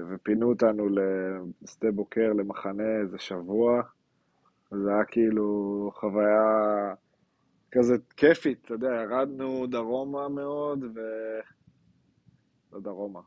ופינו 0.09 0.49
אותנו 0.49 0.89
לשדה 1.61 1.91
בוקר, 1.91 2.33
למחנה, 2.33 2.99
איזה 3.01 3.19
שבוע. 3.19 3.81
וזה 4.71 4.89
היה 4.89 5.05
כאילו 5.05 5.91
חוויה 5.95 6.93
כזה 7.71 7.95
כיפית, 8.17 8.65
אתה 8.65 8.73
יודע, 8.73 8.87
ירדנו 8.87 9.67
דרומה 9.67 10.29
מאוד, 10.29 10.83
ו... 10.83 10.99
לא 12.73 12.79
דרומה, 12.79 13.19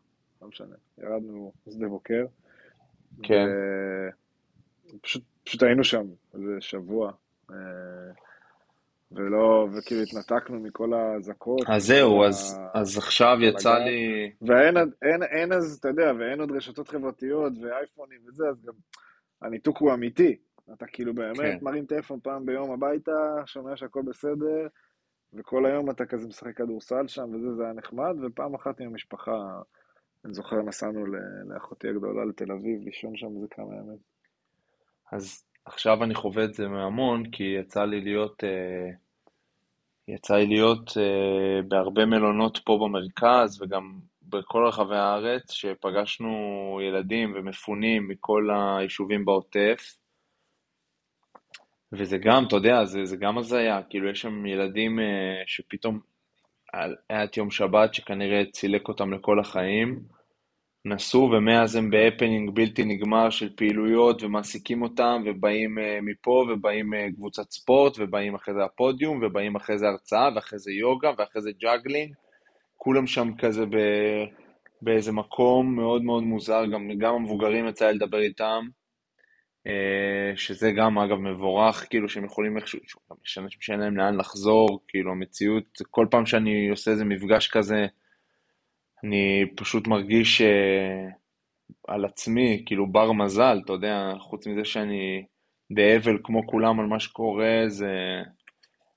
לא 0.42 0.48
משנה, 0.48 0.74
ירדנו 0.98 1.52
שדה 1.70 1.88
בוקר. 1.88 2.26
כן. 3.22 3.46
ופשוט 4.94 5.22
פשוט 5.44 5.62
היינו 5.62 5.84
שם 5.84 6.06
איזה 6.34 6.56
שבוע. 6.60 7.12
ולא, 9.14 9.68
וכאילו 9.72 10.02
התנתקנו 10.02 10.60
מכל 10.60 10.94
האזעקות. 10.94 11.60
אז 11.68 11.86
זהו, 11.86 12.24
אז, 12.24 12.60
אז 12.74 12.98
עכשיו 12.98 13.36
יצא 13.40 13.74
לי... 13.78 14.32
ואין 14.42 14.76
אין, 14.76 15.22
אין 15.22 15.52
אז, 15.52 15.76
אתה 15.80 15.88
יודע, 15.88 16.12
ואין 16.18 16.40
עוד 16.40 16.50
רשתות 16.50 16.88
חברתיות 16.88 17.52
ואייפונים 17.62 18.18
וזה, 18.28 18.48
אז 18.48 18.62
גם 18.64 18.72
הניתוק 19.42 19.78
הוא 19.78 19.94
אמיתי. 19.94 20.36
אתה 20.72 20.86
כאילו 20.86 21.14
באמת 21.14 21.36
כן. 21.36 21.58
מרים 21.62 21.86
טלפון 21.86 22.20
פעם 22.22 22.46
ביום 22.46 22.70
הביתה, 22.70 23.42
שומע 23.46 23.76
שהכל 23.76 24.02
בסדר, 24.02 24.66
וכל 25.32 25.66
היום 25.66 25.90
אתה 25.90 26.06
כזה 26.06 26.28
משחק 26.28 26.56
כדורסל 26.56 27.08
שם 27.08 27.34
וזה, 27.34 27.54
זה 27.54 27.64
היה 27.64 27.72
נחמד, 27.72 28.16
ופעם 28.22 28.54
אחת 28.54 28.80
עם 28.80 28.86
המשפחה, 28.86 29.60
אני 30.24 30.34
זוכר, 30.34 30.62
נסענו 30.62 31.04
לאחותי 31.48 31.88
הגדולה 31.88 32.24
לתל 32.24 32.52
אביב, 32.52 32.82
לישון 32.84 33.16
שם 33.16 33.36
איזה 33.36 33.46
כמה 33.50 33.74
ימים. 33.76 33.98
אז 35.12 35.44
עכשיו 35.64 36.04
אני 36.04 36.14
חווה 36.14 36.44
את 36.44 36.54
זה 36.54 36.68
מהמון, 36.68 37.30
כי 37.30 37.44
יצא 37.60 37.84
לי 37.84 38.00
להיות, 38.00 38.44
אה, 38.44 38.90
יצא 40.08 40.34
לי 40.34 40.46
להיות 40.46 40.90
אה, 40.96 41.62
בהרבה 41.68 42.04
מלונות 42.06 42.58
פה 42.64 42.78
במרכז, 42.82 43.62
וגם 43.62 43.98
בכל 44.22 44.64
רחבי 44.66 44.96
הארץ, 44.96 45.52
שפגשנו 45.52 46.30
ילדים 46.82 47.32
ומפונים 47.36 48.08
מכל 48.08 48.48
היישובים 48.78 49.24
בעוטף, 49.24 49.96
וזה 51.92 52.18
גם, 52.18 52.44
אתה 52.46 52.56
יודע, 52.56 52.84
זה, 52.84 53.04
זה 53.04 53.16
גם 53.16 53.38
הזיה, 53.38 53.82
כאילו 53.90 54.08
יש 54.08 54.20
שם 54.20 54.46
ילדים 54.46 55.00
אה, 55.00 55.42
שפתאום, 55.46 56.00
היה 57.08 57.24
את 57.24 57.36
יום 57.36 57.50
שבת 57.50 57.94
שכנראה 57.94 58.42
צילק 58.52 58.88
אותם 58.88 59.12
לכל 59.12 59.40
החיים, 59.40 60.00
נסעו 60.84 61.30
ומאז 61.30 61.76
הם 61.76 61.90
בהפנינג 61.90 62.50
בלתי 62.54 62.84
נגמר 62.84 63.30
של 63.30 63.56
פעילויות 63.56 64.22
ומעסיקים 64.22 64.82
אותם 64.82 65.22
ובאים 65.26 65.78
אה, 65.78 65.82
מפה 66.02 66.46
ובאים 66.50 66.94
אה, 66.94 67.14
קבוצת 67.14 67.50
ספורט 67.50 67.96
ובאים 67.98 68.34
אחרי 68.34 68.54
זה 68.54 68.64
הפודיום 68.64 69.20
ובאים 69.22 69.56
אחרי 69.56 69.78
זה 69.78 69.88
הרצאה 69.88 70.28
ואחרי 70.34 70.58
זה 70.58 70.72
יוגה 70.72 71.10
ואחרי 71.18 71.42
זה 71.42 71.50
ג'אגלינג. 71.60 72.14
כולם 72.76 73.06
שם 73.06 73.30
כזה 73.38 73.66
ב, 73.66 73.76
באיזה 74.82 75.12
מקום 75.12 75.76
מאוד 75.76 76.02
מאוד 76.02 76.22
מוזר, 76.22 76.66
גם, 76.66 76.90
גם 76.98 77.14
המבוגרים 77.14 77.68
יצא 77.68 77.86
לי 77.86 77.94
לדבר 77.94 78.20
איתם, 78.20 78.64
uh, 79.68 80.36
שזה 80.36 80.72
גם 80.72 80.98
אגב 80.98 81.16
מבורך, 81.16 81.86
כאילו 81.90 82.08
שהם 82.08 82.24
יכולים 82.24 82.56
איכשהו, 82.56 82.78
יש 83.24 83.38
אנשים 83.38 83.60
שאין 83.60 83.80
להם 83.80 83.96
לאן 83.96 84.16
לחזור, 84.16 84.80
כאילו 84.88 85.12
המציאות, 85.12 85.78
כל 85.90 86.06
פעם 86.10 86.26
שאני 86.26 86.68
עושה 86.68 86.90
איזה 86.90 87.04
מפגש 87.04 87.48
כזה, 87.48 87.86
אני 89.04 89.44
פשוט 89.56 89.86
מרגיש 89.86 90.40
uh, 90.40 91.12
על 91.88 92.04
עצמי, 92.04 92.62
כאילו 92.66 92.92
בר 92.92 93.12
מזל, 93.12 93.60
אתה 93.64 93.72
יודע, 93.72 94.12
חוץ 94.18 94.46
מזה 94.46 94.64
שאני 94.64 95.24
באבל 95.70 96.18
כמו 96.24 96.46
כולם 96.46 96.80
על 96.80 96.86
מה 96.86 97.00
שקורה, 97.00 97.64
זה 97.66 97.92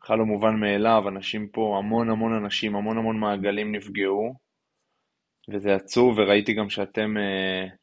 בכלל 0.02 0.18
לא 0.18 0.26
מובן 0.26 0.56
מאליו, 0.60 1.04
אנשים 1.08 1.48
פה, 1.48 1.76
המון 1.80 2.10
המון 2.10 2.34
אנשים, 2.34 2.76
המון 2.76 2.98
המון 2.98 3.20
מעגלים 3.20 3.76
נפגעו, 3.76 4.34
וזה 5.54 5.76
עצוב, 5.76 6.18
וראיתי 6.18 6.54
גם 6.54 6.70
שאתם, 6.70 7.14
uh, 7.18 7.76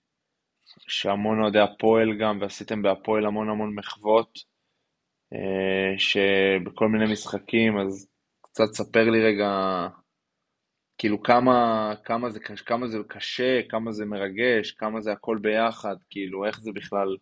שהמון 0.89 1.43
אוהדי 1.43 1.61
הפועל 1.61 2.19
גם, 2.21 2.39
ועשיתם 2.41 2.83
בהפועל 2.83 3.27
המון 3.27 3.49
המון 3.49 3.75
מחוות, 3.75 4.39
uh, 5.35 5.99
שבכל 5.99 6.89
מיני 6.89 7.13
משחקים, 7.13 7.79
אז 7.79 8.09
קצת 8.43 8.73
ספר 8.73 9.11
לי 9.11 9.25
רגע 9.25 9.49
כאילו 11.03 11.23
כמה, 11.23 11.95
כמה, 12.05 12.31
זה, 12.31 12.41
כמה 12.67 12.87
זה 12.87 12.99
קשה, 13.09 13.61
כמה 13.69 13.93
זה 13.93 14.05
מרגש, 14.05 14.73
כמה 14.73 15.01
זה 15.01 15.13
הכל 15.13 15.39
ביחד, 15.43 15.97
כאילו 16.11 16.45
איך 16.45 16.61
זה 16.61 16.73
בכלל 16.73 17.17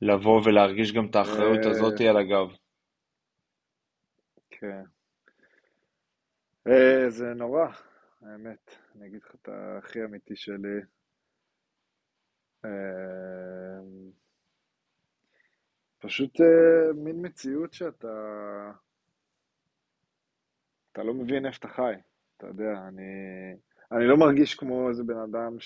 לבוא 0.00 0.42
ולהרגיש 0.44 0.92
גם 0.92 1.06
את 1.10 1.16
האחריות 1.16 1.66
הזאת 1.66 2.00
על 2.00 2.16
הגב. 2.16 2.56
כן. 4.50 4.82
אה, 6.66 7.10
זה 7.10 7.34
נורא, 7.34 7.66
האמת. 8.22 8.76
אני 8.96 9.06
אגיד 9.06 9.22
לך 9.22 9.34
את 9.34 9.48
הכי 9.78 10.04
אמיתי 10.04 10.36
שלי. 10.36 10.80
אה, 12.64 12.70
פשוט 15.98 16.40
אה, 16.40 16.92
מין 16.94 17.26
מציאות 17.26 17.72
שאתה... 17.72 18.08
אתה 20.92 21.02
לא 21.02 21.14
מבין 21.14 21.46
איפה 21.46 21.58
אתה 21.58 21.68
חי. 21.68 22.11
אתה 22.36 22.46
יודע, 22.46 22.72
אני, 22.88 23.02
אני 23.92 24.06
לא 24.06 24.16
מרגיש 24.16 24.54
כמו 24.54 24.88
איזה 24.88 25.04
בן 25.04 25.18
אדם 25.18 25.56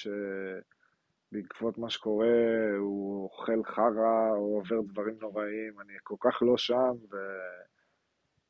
שבעקבות 1.33 1.79
מה 1.79 1.91
שקורה 1.91 2.27
הוא 2.79 3.25
אוכל 3.25 3.65
חרא 3.65 4.31
או 4.31 4.57
עובר 4.57 4.81
דברים 4.81 5.15
נוראים, 5.21 5.81
אני 5.81 5.93
כל 6.03 6.17
כך 6.21 6.43
לא 6.43 6.57
שם 6.57 6.93
ו... 7.13 7.17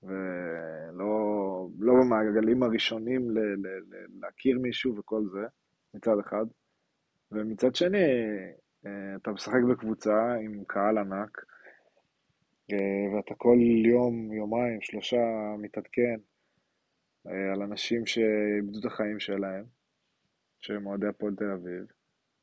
ולא 0.02 1.68
לא 1.78 1.94
במעגלים 1.94 2.62
הראשונים 2.62 3.30
ל, 3.30 3.38
ל, 3.38 3.66
ל, 3.66 4.06
להכיר 4.20 4.58
מישהו 4.58 4.96
וכל 4.96 5.22
זה, 5.32 5.46
מצד 5.94 6.18
אחד. 6.18 6.46
ומצד 7.32 7.74
שני, 7.74 8.06
אה, 8.86 9.16
אתה 9.16 9.30
משחק 9.30 9.60
בקבוצה 9.70 10.34
עם 10.34 10.64
קהל 10.66 10.98
ענק, 10.98 11.44
אה, 12.72 13.16
ואתה 13.16 13.34
כל 13.34 13.56
יום, 13.86 14.32
יומיים, 14.32 14.80
שלושה 14.80 15.16
מתעדכן 15.58 16.16
על 17.52 17.62
אנשים 17.62 18.06
שאיבדו 18.06 18.80
את 18.80 18.84
החיים 18.84 19.20
שלהם, 19.20 19.64
שהם 20.60 20.86
אוהדי 20.86 21.06
הפועל 21.06 21.34
תל 21.34 21.50
אביב, 21.50 21.86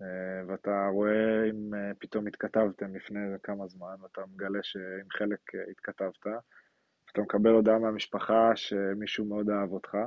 אה, 0.01 0.07
ואתה 0.47 0.87
רואה 0.91 1.49
אם 1.49 1.73
אה, 1.73 1.91
פתאום 1.99 2.27
התכתבתם 2.27 2.95
לפני 2.95 3.19
כמה 3.43 3.67
זמן, 3.67 3.95
ואתה 4.01 4.21
מגלה 4.33 4.59
שעם 4.63 5.09
חלק 5.09 5.39
התכתבת, 5.71 6.25
ואתה 6.25 7.21
מקבל 7.21 7.49
הודעה 7.49 7.79
מהמשפחה 7.79 8.55
שמישהו 8.55 9.25
מאוד 9.25 9.49
אהב 9.49 9.71
אותך. 9.71 9.97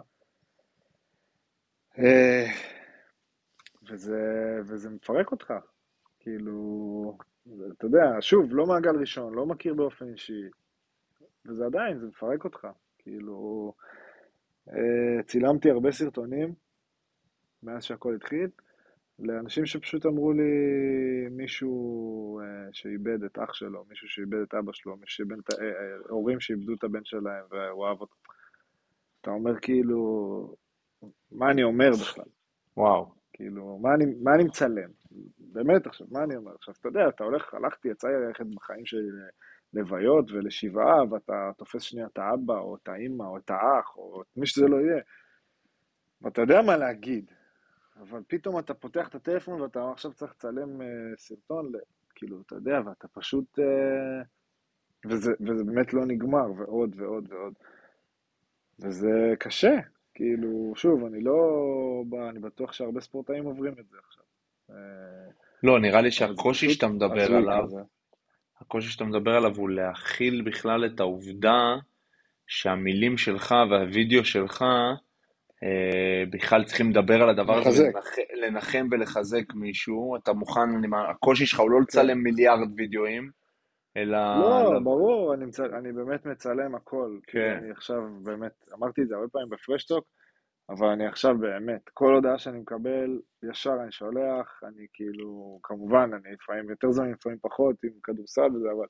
וזה, 3.90 4.58
וזה 4.66 4.90
מפרק 4.90 5.32
אותך. 5.32 5.54
כאילו, 6.20 7.18
אתה 7.78 7.86
יודע, 7.86 8.04
שוב, 8.20 8.54
לא 8.54 8.66
מעגל 8.66 8.96
ראשון, 9.00 9.34
לא 9.34 9.46
מכיר 9.46 9.74
באופן 9.74 10.08
אישי, 10.08 10.42
וזה 11.46 11.66
עדיין, 11.66 11.98
זה 11.98 12.06
מפרק 12.06 12.44
אותך. 12.44 12.68
כאילו, 12.98 13.72
אה, 13.80 13.95
צילמתי 15.26 15.70
הרבה 15.70 15.92
סרטונים 15.92 16.54
מאז 17.62 17.84
שהכל 17.84 18.14
התחיל, 18.14 18.48
לאנשים 19.18 19.66
שפשוט 19.66 20.06
אמרו 20.06 20.32
לי 20.32 20.42
מישהו 21.30 22.40
אה, 22.40 22.68
שאיבד 22.72 23.24
את 23.24 23.38
אח 23.38 23.54
שלו, 23.54 23.84
מישהו 23.88 24.08
שאיבד 24.08 24.38
את 24.42 24.54
אבא 24.54 24.72
שלו, 24.72 24.96
שאיבד 25.06 25.38
את, 25.38 25.50
אה, 25.50 25.66
הורים 26.08 26.40
שאיבדו 26.40 26.74
את 26.74 26.84
הבן 26.84 27.04
שלהם 27.04 27.44
והוא 27.50 27.86
אהב 27.86 28.00
אותו. 28.00 28.14
אתה 29.20 29.30
אומר 29.30 29.60
כאילו, 29.60 30.54
מה 31.30 31.50
אני 31.50 31.62
אומר 31.62 31.90
בכלל? 31.90 32.24
וואו. 32.76 33.16
כאילו, 33.32 33.78
מה 33.78 33.94
אני, 33.94 34.04
מה 34.22 34.34
אני 34.34 34.44
מצלם? 34.44 34.90
באמת 35.38 35.86
עכשיו, 35.86 36.06
מה 36.10 36.24
אני 36.24 36.36
אומר? 36.36 36.54
עכשיו, 36.54 36.74
אתה 36.80 36.88
יודע, 36.88 37.08
אתה 37.08 37.24
הולך, 37.24 37.54
הלכתי, 37.54 37.88
יצא 37.88 38.08
לי 38.08 38.26
ללכת 38.26 38.46
בחיים 38.54 38.86
שלי 38.86 39.08
לוויות 39.74 40.30
ולשבעה, 40.30 41.04
ואתה 41.10 41.50
תופס 41.56 41.82
שנייה 41.82 42.06
את 42.06 42.18
האבא, 42.18 42.58
או 42.58 42.76
את 42.76 42.88
האימא, 42.88 43.22
או 43.22 43.38
את 43.38 43.50
האח, 43.50 43.96
או 43.96 44.22
את 44.22 44.36
מי 44.36 44.46
שזה 44.46 44.68
לא 44.68 44.76
יהיה. 44.76 45.02
ואתה 46.22 46.40
יודע 46.40 46.62
מה 46.62 46.76
להגיד, 46.76 47.30
אבל 48.00 48.22
פתאום 48.28 48.58
אתה 48.58 48.74
פותח 48.74 49.08
את 49.08 49.14
הטלפון 49.14 49.60
ואתה 49.60 49.90
עכשיו 49.90 50.12
צריך 50.12 50.32
לצלם 50.32 50.80
uh, 50.80 50.84
סרטון, 51.16 51.72
כאילו, 52.14 52.40
אתה 52.46 52.54
יודע, 52.54 52.80
ואתה 52.86 53.08
פשוט... 53.08 53.58
Uh, 53.58 54.26
וזה, 55.08 55.32
וזה 55.40 55.64
באמת 55.64 55.94
לא 55.94 56.06
נגמר, 56.06 56.52
ועוד 56.56 56.94
ועוד 56.96 57.32
ועוד. 57.32 57.54
וזה 58.78 59.34
קשה, 59.38 59.74
כאילו, 60.14 60.72
שוב, 60.76 61.04
אני 61.04 61.20
לא... 61.20 61.38
אני 62.30 62.38
בטוח 62.38 62.72
שהרבה 62.72 63.00
ספורטאים 63.00 63.44
עוברים 63.44 63.74
את 63.80 63.88
זה 63.88 63.96
עכשיו. 64.06 64.24
אה, 64.70 65.30
לא, 65.62 65.80
נראה 65.80 66.00
לי 66.00 66.10
שהקושי 66.10 66.70
שאתה 66.70 66.88
מדבר 66.88 67.34
עליו, 67.36 67.62
כזה. 67.64 67.80
הקושי 68.66 68.88
שאתה 68.88 69.04
מדבר 69.04 69.30
עליו 69.36 69.56
הוא 69.56 69.70
להכיל 69.70 70.42
בכלל 70.46 70.86
את 70.86 71.00
העובדה 71.00 71.76
שהמילים 72.46 73.18
שלך 73.18 73.54
והווידאו 73.70 74.24
שלך 74.24 74.64
אה, 75.62 76.24
בכלל 76.30 76.64
צריכים 76.64 76.90
לדבר 76.90 77.22
על 77.22 77.28
הדבר 77.28 77.68
הזה, 77.68 77.90
לנחם 78.34 78.88
ולחזק 78.90 79.54
מישהו, 79.54 80.16
אתה 80.16 80.32
מוכן, 80.32 80.60
אני, 80.60 80.86
הקושי 81.10 81.46
שלך 81.46 81.60
הוא 81.60 81.70
לא 81.70 81.80
לצלם 81.80 82.18
מיליארד 82.18 82.68
וידאוים, 82.76 83.30
אלא... 83.96 84.18
לא, 84.18 84.78
ברור, 84.84 85.34
אני, 85.34 85.44
מצ... 85.44 85.60
אני 85.60 85.92
באמת 85.92 86.26
מצלם 86.26 86.74
הכל. 86.74 87.18
כן. 87.26 87.58
אני 87.62 87.70
עכשיו 87.70 88.00
באמת, 88.22 88.52
אמרתי 88.74 89.02
את 89.02 89.08
זה 89.08 89.14
הרבה 89.14 89.28
פעמים 89.28 89.48
בפרשטוק, 89.48 90.04
אבל 90.68 90.86
אני 90.86 91.06
עכשיו 91.06 91.38
באמת, 91.38 91.88
כל 91.94 92.14
הודעה 92.14 92.38
שאני 92.38 92.58
מקבל, 92.58 93.20
ישר 93.42 93.76
אני 93.82 93.92
שולח, 93.92 94.60
אני 94.64 94.86
כאילו, 94.92 95.60
כמובן, 95.62 96.10
אני 96.14 96.32
לפעמים 96.32 96.70
יותר 96.70 96.90
זמן, 96.90 97.10
לפעמים 97.10 97.38
פחות, 97.42 97.76
עם 97.84 97.90
כדורסל 98.02 98.56
וזה, 98.56 98.68
אבל 98.72 98.86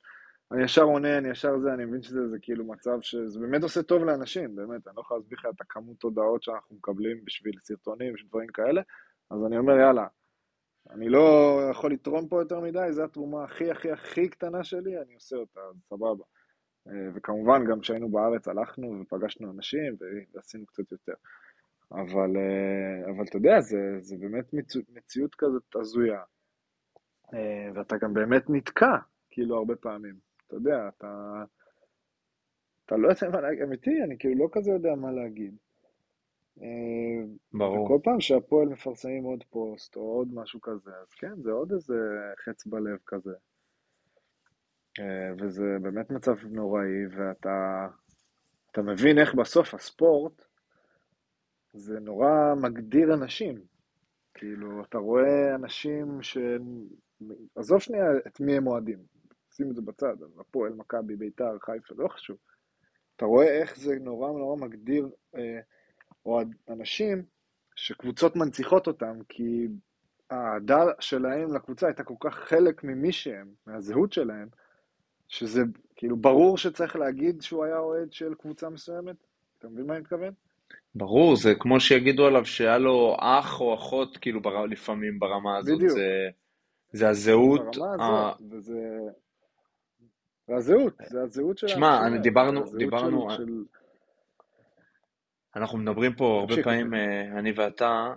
אני 0.53 0.65
ישר 0.65 0.83
עונה, 0.83 1.19
אני 1.19 1.29
ישר 1.29 1.59
זה, 1.59 1.75
אני 1.75 1.85
מבין 1.85 2.03
שזה 2.03 2.29
זה 2.29 2.37
כאילו 2.43 2.65
מצב 2.65 2.99
שזה 3.01 3.41
באמת 3.41 3.63
עושה 3.63 3.83
טוב 3.83 4.05
לאנשים, 4.05 4.57
באמת, 4.57 4.89
אני 4.89 4.97
לא 4.97 5.01
יכול 5.01 5.17
להסביר 5.17 5.39
לך 5.39 5.47
את 5.55 5.61
הכמות 5.61 6.03
הודעות 6.03 6.43
שאנחנו 6.43 6.77
מקבלים 6.77 7.25
בשביל 7.25 7.55
סרטונים, 7.63 8.15
בשביל 8.15 8.29
דברים 8.29 8.49
כאלה, 8.49 8.83
אז 9.31 9.39
אני 9.47 9.59
אומר, 9.59 9.77
יאללה, 9.77 10.07
אני 10.91 11.09
לא 11.09 11.59
יכול 11.71 11.93
לתרום 11.93 12.29
פה 12.29 12.41
יותר 12.41 12.61
מדי, 12.61 12.89
זו 12.91 13.05
התרומה 13.05 13.45
הכי 13.45 13.71
הכי 13.71 13.93
הכי 13.93 14.29
קטנה 14.29 14.65
שלי, 14.65 15.03
אני 15.03 15.15
עושה 15.15 15.37
אותה, 15.37 15.61
סבבה. 15.89 16.25
אה, 16.89 17.09
וכמובן, 17.15 17.65
גם 17.71 17.81
כשהיינו 17.81 18.09
בארץ 18.09 18.49
הלכנו 18.49 19.01
ופגשנו 19.01 19.51
אנשים 19.51 19.97
ועשינו 20.35 20.67
קצת 20.67 20.93
יותר. 20.93 21.15
אבל, 21.93 22.37
אה, 22.37 23.11
אבל 23.11 23.25
אתה 23.25 23.37
יודע, 23.37 23.61
זה, 23.61 23.79
זה 24.01 24.17
באמת 24.17 24.53
מציאות, 24.53 24.87
מציאות 24.89 25.35
כזאת 25.35 25.77
הזויה. 25.77 26.23
אה, 27.35 27.69
ואתה 27.75 27.97
גם 27.97 28.15
באמת 28.15 28.43
נתקע, 28.49 28.97
כאילו, 29.31 29.57
הרבה 29.57 29.77
פעמים. 29.77 30.15
אתה 30.47 30.57
יודע, 30.57 30.89
אתה... 30.89 31.43
אתה 32.87 32.97
לא 32.97 33.09
יודע 33.09 33.31
מה 33.33 33.41
להגיד, 33.41 33.63
אמיתי, 33.63 34.03
אני 34.05 34.19
כאילו 34.19 34.35
לא 34.35 34.49
כזה 34.53 34.71
יודע 34.71 34.95
מה 34.95 35.13
להגיד. 35.13 35.57
ברור. 37.53 37.85
וכל 37.85 37.99
פעם 38.03 38.21
שהפועל 38.21 38.69
מפרסמים 38.69 39.25
עוד 39.25 39.45
פוסט 39.51 39.97
או 39.97 40.01
עוד 40.01 40.35
משהו 40.35 40.61
כזה, 40.61 40.91
אז 41.03 41.15
כן, 41.15 41.43
זה 41.43 41.51
עוד 41.51 41.73
איזה 41.73 41.95
חץ 42.45 42.67
בלב 42.67 42.99
כזה. 43.07 43.35
וזה 45.39 45.77
באמת 45.83 46.11
מצב 46.11 46.37
נוראי, 46.51 47.07
ואתה 47.11 47.87
אתה 48.71 48.83
מבין 48.83 49.19
איך 49.19 49.35
בסוף 49.35 49.75
הספורט 49.75 50.46
זה 51.77 52.01
נורא 52.01 52.55
מגדיר 52.57 53.15
אנשים. 53.15 53.61
כאילו, 54.35 54.85
אתה 54.85 54.99
רואה 54.99 55.55
אנשים 55.55 56.23
ש... 56.23 56.39
עזוב 57.55 57.81
שנייה 57.81 58.07
את 58.27 58.41
מי 58.41 58.57
הם 58.57 58.67
אוהדים, 58.67 58.99
שים 59.51 59.71
את 59.71 59.75
זה 59.77 59.83
בצד, 59.83 60.17
הפועל, 60.41 60.73
מכבי, 60.73 61.17
ביתר, 61.17 61.59
חיפה, 61.61 61.95
לא 61.99 62.09
חשוב. 62.09 62.37
אתה 63.17 63.25
רואה 63.25 63.61
איך 63.61 63.77
זה 63.77 63.99
נורא 64.01 64.33
נורא 64.33 64.57
מגדיר 64.57 65.09
אה, 65.37 65.61
אוהד, 66.27 66.55
אנשים 66.69 67.23
שקבוצות 67.75 68.37
מנציחות 68.37 68.87
אותם, 68.87 69.19
כי 69.29 69.69
האהדה 70.31 70.85
שלהם 71.01 71.55
לקבוצה 71.55 71.87
הייתה 71.87 72.05
כל 72.05 72.15
כך 72.21 72.35
חלק 72.35 72.85
ממי 72.85 73.13
שהם, 73.13 73.55
מהזהות 73.67 74.13
שלהם, 74.13 74.49
שזה 75.29 75.63
כאילו 75.97 76.17
ברור 76.17 76.59
שצריך 76.59 76.97
להגיד 76.97 77.43
שהוא 77.43 77.65
היה 77.65 77.79
אוהד 77.79 78.13
של 78.13 78.35
קבוצה 78.35 78.69
מסוימת. 78.69 79.17
אתה 79.59 79.69
מבין 79.69 79.87
מה 79.87 79.93
אני 79.93 80.01
מתכוון? 80.01 80.33
ברור, 80.95 81.37
זה 81.37 81.55
כמו 81.55 81.81
שיגידו 81.81 82.27
עליו 82.27 82.47
שהיה 82.47 82.79
לו 82.79 83.17
אח 83.21 83.61
או 83.61 83.75
אחות, 83.75 84.17
כאילו, 84.17 84.43
בר... 84.43 84.67
לפעמים 84.67 85.19
ברמה 85.19 85.57
הזאת. 85.57 85.77
בדיוק. 85.77 85.93
זה, 85.93 86.29
זה 86.93 87.09
הזהות. 87.09 87.77
ברמה 87.77 88.31
הזאת, 88.31 88.53
וזה... 88.53 88.99
זה 90.49 90.55
הזהות, 90.55 90.95
זה 91.07 91.23
הזהות 91.23 91.59
של... 91.59 91.69
שמע, 91.69 92.09
דיברנו, 92.23 92.65
דיברנו... 92.79 93.31
של... 93.31 93.65
אנחנו 95.57 95.79
מדברים 95.79 96.15
פה 96.15 96.39
הרבה 96.41 96.63
פעמים, 96.63 96.95
אה, 96.95 97.39
אני 97.39 97.53
ואתה, 97.53 98.13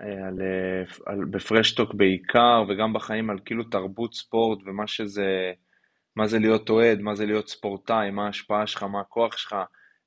אה, 0.00 0.26
על, 0.26 0.40
אה, 0.40 0.82
על, 1.06 1.24
בפרשטוק 1.24 1.94
בעיקר, 1.94 2.64
וגם 2.68 2.92
בחיים, 2.92 3.30
על 3.30 3.38
כאילו 3.44 3.64
תרבות 3.64 4.14
ספורט 4.14 4.58
ומה 4.66 4.86
שזה, 4.86 5.52
מה 6.16 6.26
זה 6.26 6.38
להיות 6.38 6.70
אוהד, 6.70 7.00
מה 7.00 7.14
זה 7.14 7.26
להיות 7.26 7.48
ספורטאי, 7.48 8.10
מה 8.10 8.26
ההשפעה 8.26 8.66
שלך, 8.66 8.82
מה 8.82 9.00
הכוח 9.00 9.36
שלך. 9.36 9.56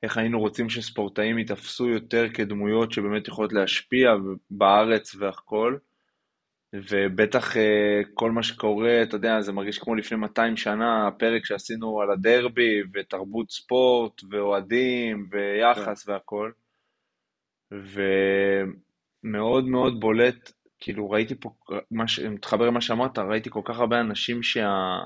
איך 0.04 0.18
היינו 0.18 0.40
רוצים 0.40 0.70
שספורטאים 0.70 1.38
ייתפסו 1.38 1.90
יותר 1.90 2.30
כדמויות 2.34 2.92
שבאמת 2.92 3.28
יכולות 3.28 3.54
להשפיע 3.54 4.12
בארץ 4.52 5.16
והכל. 5.16 5.78
ובטח 6.74 7.58
אה, 7.58 8.02
כל 8.14 8.32
מה 8.32 8.44
שקורה, 8.44 9.04
אתה 9.04 9.16
יודע, 9.16 9.42
זה 9.42 9.52
מרגיש 9.52 9.80
כמו 9.80 9.96
לפני 9.96 10.18
200 10.18 10.58
שנה, 10.58 11.08
הפרק 11.08 11.46
שעשינו 11.46 12.02
על 12.02 12.12
הדרבי, 12.12 12.82
ותרבות 12.94 13.52
ספורט, 13.52 14.22
ואוהדים, 14.30 15.28
ויחס 15.32 16.04
כן. 16.04 16.12
והכל. 16.12 16.52
ומאוד 19.24 19.66
מאוד 19.66 20.00
בולט, 20.00 20.52
כאילו 20.80 21.10
ראיתי 21.10 21.36
פה, 21.36 21.50
מה 21.92 22.08
ש... 22.08 22.20
מתחבר 22.20 22.66
למה 22.66 22.82
שאמרת, 22.82 23.20
ראיתי 23.20 23.50
כל 23.50 23.62
כך 23.66 23.80
הרבה 23.80 24.00
אנשים 24.00 24.44
שה... 24.44 25.00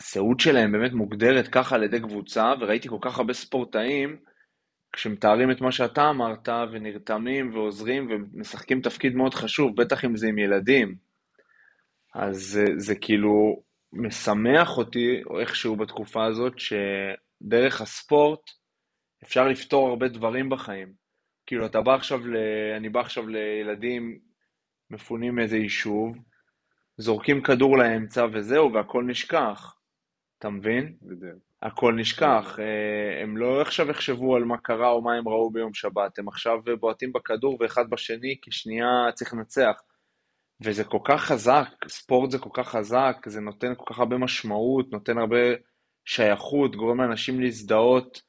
הזהות 0.00 0.40
שלהם 0.40 0.72
באמת 0.72 0.92
מוגדרת 0.92 1.48
ככה 1.48 1.74
על 1.74 1.82
ידי 1.82 2.00
קבוצה, 2.00 2.52
וראיתי 2.60 2.88
כל 2.88 2.98
כך 3.00 3.18
הרבה 3.18 3.32
ספורטאים, 3.32 4.16
כשמתארים 4.92 5.50
את 5.50 5.60
מה 5.60 5.72
שאתה 5.72 6.10
אמרת, 6.10 6.48
ונרתמים 6.72 7.54
ועוזרים 7.54 8.08
ומשחקים 8.10 8.80
תפקיד 8.80 9.14
מאוד 9.14 9.34
חשוב, 9.34 9.80
בטח 9.80 10.04
אם 10.04 10.16
זה 10.16 10.28
עם 10.28 10.38
ילדים. 10.38 10.94
אז 12.14 12.36
זה, 12.36 12.64
זה 12.76 12.94
כאילו 12.94 13.62
משמח 13.92 14.78
אותי 14.78 15.22
איכשהו 15.40 15.76
בתקופה 15.76 16.24
הזאת, 16.24 16.52
שדרך 16.58 17.80
הספורט 17.80 18.40
אפשר 19.24 19.48
לפתור 19.48 19.88
הרבה 19.88 20.08
דברים 20.08 20.50
בחיים. 20.50 20.92
כאילו, 21.46 21.66
אתה 21.66 21.80
בא 21.80 21.94
עכשיו, 21.94 22.26
ל... 22.26 22.36
אני 22.76 22.88
בא 22.88 23.00
עכשיו 23.00 23.28
לילדים 23.28 24.18
מפונים 24.90 25.34
מאיזה 25.34 25.56
יישוב, 25.56 26.16
זורקים 26.96 27.42
כדור 27.42 27.78
לאמצע 27.78 28.26
וזהו, 28.32 28.72
והכל 28.72 29.04
נשכח. 29.04 29.77
אתה 30.38 30.50
מבין? 30.50 30.96
בדיוק. 31.02 31.38
הכל 31.62 31.94
נשכח. 31.94 32.58
אה, 32.58 33.22
הם 33.22 33.36
לא 33.36 33.60
עכשיו 33.60 33.90
יחשבו 33.90 34.36
על 34.36 34.44
מה 34.44 34.56
קרה 34.58 34.88
או 34.88 35.02
מה 35.02 35.14
הם 35.14 35.28
ראו 35.28 35.50
ביום 35.50 35.74
שבת, 35.74 36.18
הם 36.18 36.28
עכשיו 36.28 36.58
בועטים 36.80 37.12
בכדור 37.12 37.56
ואחד 37.60 37.90
בשני, 37.90 38.36
כי 38.42 38.52
שנייה 38.52 38.86
צריך 39.14 39.34
לנצח. 39.34 39.80
וזה 40.60 40.84
כל 40.84 40.98
כך 41.04 41.24
חזק, 41.24 41.68
ספורט 41.88 42.30
זה 42.30 42.38
כל 42.38 42.50
כך 42.52 42.68
חזק, 42.68 43.16
זה 43.26 43.40
נותן 43.40 43.72
כל 43.76 43.84
כך 43.88 43.98
הרבה 43.98 44.18
משמעות, 44.18 44.92
נותן 44.92 45.18
הרבה 45.18 45.36
שייכות, 46.04 46.76
גורם 46.76 47.00
לאנשים 47.00 47.40
להזדהות 47.40 48.22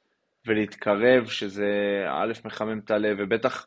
ולהתקרב, 0.47 1.27
שזה 1.27 2.03
א', 2.07 2.33
מחמם 2.45 2.79
את 2.79 2.91
הלב, 2.91 3.17
ובטח 3.19 3.65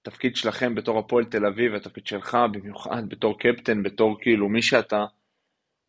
התפקיד 0.00 0.36
שלכם 0.36 0.74
בתור 0.74 0.98
הפועל 0.98 1.24
תל 1.24 1.46
אביב, 1.46 1.74
התפקיד 1.74 2.06
שלך 2.06 2.38
במיוחד 2.52 3.08
בתור 3.08 3.38
קפטן, 3.38 3.82
בתור 3.82 4.16
כאילו 4.20 4.48
מי 4.48 4.62
שאתה, 4.62 5.04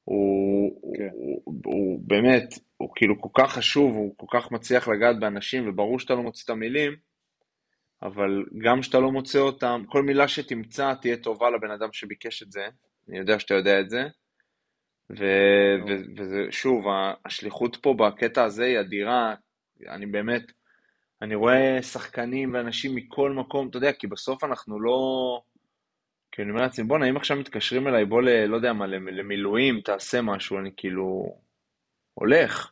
הוא, 0.05 0.95
כן. 0.97 1.09
הוא, 1.13 1.41
הוא, 1.43 1.55
הוא 1.65 1.99
באמת, 2.07 2.53
הוא 2.77 2.89
כאילו 2.95 3.21
כל 3.21 3.29
כך 3.41 3.53
חשוב, 3.53 3.95
הוא 3.95 4.13
כל 4.17 4.39
כך 4.39 4.51
מצליח 4.51 4.87
לגעת 4.87 5.19
באנשים, 5.19 5.69
וברור 5.69 5.99
שאתה 5.99 6.13
לא 6.13 6.23
מוצא 6.23 6.41
את 6.45 6.49
המילים, 6.49 6.95
אבל 8.01 8.45
גם 8.65 8.83
שאתה 8.83 8.99
לא 8.99 9.11
מוצא 9.11 9.39
אותם, 9.39 9.83
כל 9.87 10.03
מילה 10.03 10.27
שתמצא 10.27 10.93
תהיה 11.01 11.17
טובה 11.17 11.49
לבן 11.49 11.71
אדם 11.71 11.89
שביקש 11.91 12.43
את 12.43 12.51
זה, 12.51 12.67
אני 13.09 13.17
יודע 13.17 13.39
שאתה 13.39 13.53
יודע 13.53 13.79
את 13.79 13.89
זה, 13.89 14.07
ו, 15.09 15.25
ו, 15.87 15.91
וזה, 16.17 16.45
שוב, 16.51 16.85
השליחות 17.25 17.77
פה 17.81 17.93
בקטע 17.93 18.43
הזה 18.43 18.65
היא 18.65 18.79
אדירה, 18.79 19.35
אני 19.89 20.05
באמת, 20.05 20.51
אני 21.21 21.35
רואה 21.35 21.81
שחקנים 21.81 22.53
ואנשים 22.53 22.95
מכל 22.95 23.31
מקום, 23.31 23.67
אתה 23.69 23.77
יודע, 23.77 23.91
כי 23.91 24.07
בסוף 24.07 24.43
אנחנו 24.43 24.79
לא... 24.79 25.41
כי 26.35 26.41
אני 26.41 26.49
אומר 26.51 26.61
לעצמי, 26.61 26.85
בואנה, 26.85 27.09
אם 27.09 27.17
עכשיו 27.17 27.37
מתקשרים 27.37 27.87
אליי, 27.87 28.05
בוא 28.05 28.21
ל... 28.21 28.45
לא 28.45 28.55
יודע 28.55 28.73
מה, 28.73 28.87
למילואים, 28.87 29.81
תעשה 29.81 30.21
משהו, 30.21 30.59
אני 30.59 30.71
כאילו... 30.77 31.35
הולך. 32.15 32.71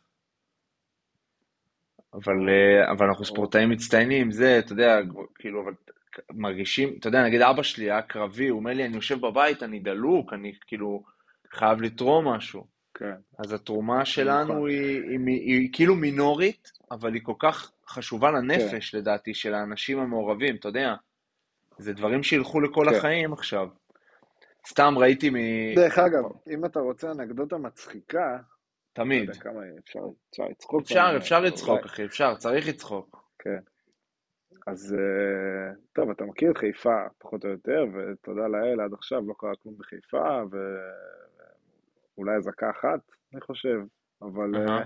אבל, 2.14 2.48
אה, 2.48 2.92
אבל 2.92 3.06
אנחנו 3.06 3.24
ספורטאים 3.24 3.70
מצטיינים, 3.70 4.30
זה, 4.30 4.58
אתה 4.58 4.72
יודע, 4.72 4.98
כאילו, 5.38 5.62
אבל 5.64 5.72
מרגישים, 6.30 6.96
אתה 7.00 7.08
יודע, 7.08 7.24
נגיד 7.24 7.42
אבא 7.42 7.62
שלי 7.62 7.84
היה 7.84 8.02
קרבי, 8.02 8.48
הוא 8.48 8.58
אומר 8.58 8.72
לי, 8.72 8.84
אני 8.84 8.96
יושב 8.96 9.20
בבית, 9.20 9.62
אני 9.62 9.78
דלוק, 9.78 10.32
אני 10.32 10.52
כאילו 10.66 11.04
חייב 11.52 11.82
לתרום 11.82 12.28
משהו. 12.28 12.66
כן. 12.94 13.14
אז 13.38 13.52
התרומה 13.52 14.04
שלנו 14.04 14.66
היא, 14.66 14.80
היא, 14.80 15.02
היא, 15.10 15.18
היא, 15.26 15.60
היא 15.60 15.68
כאילו 15.72 15.94
מינורית, 15.94 16.72
אבל 16.90 17.14
היא 17.14 17.22
כל 17.24 17.34
כך 17.38 17.72
חשובה 17.88 18.30
לנפש, 18.30 18.90
כן. 18.90 18.98
לדעתי, 18.98 19.34
של 19.34 19.54
האנשים 19.54 19.98
המעורבים, 19.98 20.56
אתה 20.56 20.68
יודע. 20.68 20.94
זה 21.78 21.92
דברים 21.92 22.22
שילכו 22.22 22.60
לכל 22.60 22.86
כן. 22.90 22.96
החיים 22.96 23.32
עכשיו. 23.32 23.68
סתם 24.68 24.94
ראיתי 24.98 25.30
מ... 25.30 25.34
דרך 25.76 25.98
אגב, 25.98 26.24
אם 26.50 26.64
אתה 26.64 26.80
רוצה 26.80 27.10
אנקדוטה 27.10 27.58
מצחיקה, 27.58 28.38
תמיד. 28.92 29.28
לא 29.28 29.32
יודע 29.32 29.40
כמה 29.40 29.60
אפשר, 29.84 30.00
אפשר 30.30 30.48
לצחוק. 30.48 30.82
אפשר, 30.82 31.14
אפשר 31.16 31.40
לצחוק, 31.40 31.84
אחי, 31.84 32.04
אפשר, 32.04 32.34
צריך 32.34 32.68
לצחוק. 32.68 33.24
כן. 33.38 33.58
אז 34.66 34.96
אה, 34.98 35.74
טוב, 35.92 36.10
אתה 36.10 36.24
מכיר 36.24 36.50
את 36.50 36.56
חיפה, 36.56 36.96
פחות 37.18 37.44
או 37.44 37.50
יותר, 37.50 37.84
ותודה 37.94 38.48
לאל, 38.48 38.80
עד 38.80 38.92
עכשיו 38.92 39.22
לא 39.28 39.34
קרה 39.38 39.52
כלום 39.62 39.74
בחיפה, 39.78 40.42
ואולי 42.16 42.36
אזעקה 42.36 42.70
אחת, 42.70 43.00
אני 43.32 43.40
חושב, 43.40 43.78
אבל 44.22 44.54
uh-huh. 44.54 44.84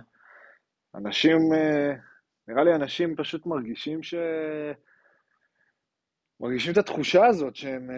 אנשים, 0.94 1.38
אה, 1.53 1.92
נראה 2.48 2.64
לי 2.64 2.74
אנשים 2.74 3.16
פשוט 3.16 3.46
מרגישים 3.46 4.03
ש... 4.03 4.14
מרגישים 6.40 6.72
את 6.72 6.79
התחושה 6.79 7.27
הזאת 7.27 7.57
שהם 7.57 7.90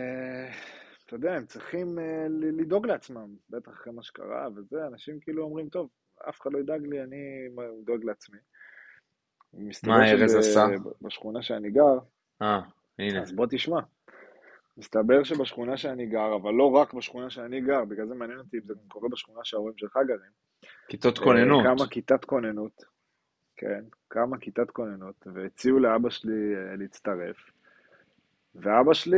אתה 1.10 1.16
יודע, 1.16 1.32
הם 1.32 1.46
צריכים 1.46 1.98
uh, 1.98 2.02
לדאוג 2.58 2.86
לעצמם, 2.86 3.34
בטח 3.50 3.72
אחרי 3.72 3.92
מה 3.92 4.02
שקרה 4.02 4.48
וזה, 4.56 4.86
אנשים 4.86 5.20
כאילו 5.20 5.42
אומרים, 5.42 5.68
טוב, 5.68 5.88
אף 6.28 6.40
אחד 6.40 6.52
לא 6.52 6.58
ידאג 6.58 6.86
לי, 6.86 7.02
אני 7.02 7.48
דואג 7.84 8.04
לעצמי. 8.04 8.38
מה 9.86 10.10
ארז 10.10 10.34
עשה? 10.34 10.66
בשכונה 11.02 11.42
שאני 11.42 11.70
גר, 11.70 11.98
אה, 12.42 12.60
הנה. 12.98 13.22
אז 13.22 13.32
בוא 13.32 13.46
תשמע. 13.50 13.80
מסתבר 14.76 15.24
שבשכונה 15.24 15.76
שאני 15.76 16.06
גר, 16.06 16.36
אבל 16.42 16.52
לא 16.52 16.70
רק 16.70 16.94
בשכונה 16.94 17.30
שאני 17.30 17.60
גר, 17.60 17.84
בגלל 17.84 18.06
זה 18.06 18.14
מעניין 18.14 18.38
אותי 18.38 18.56
אם 18.56 18.62
זה 18.66 18.74
גם 18.74 18.88
קורה 18.88 19.08
בשכונה 19.08 19.40
שההורים 19.44 19.74
שלך 19.76 19.96
גרים. 20.06 20.30
כיתות 20.88 21.18
כוננות. 21.18 21.64
כמה 21.64 21.86
כיתת 21.86 22.24
כוננות, 22.24 22.84
כן, 23.56 23.84
כמה 24.10 24.38
כיתת 24.38 24.70
כוננות, 24.70 25.26
והציעו 25.34 25.78
לאבא 25.78 26.10
שלי 26.10 26.54
אה, 26.56 26.76
להצטרף. 26.76 27.36
ואבא 28.54 28.94
שלי 28.94 29.16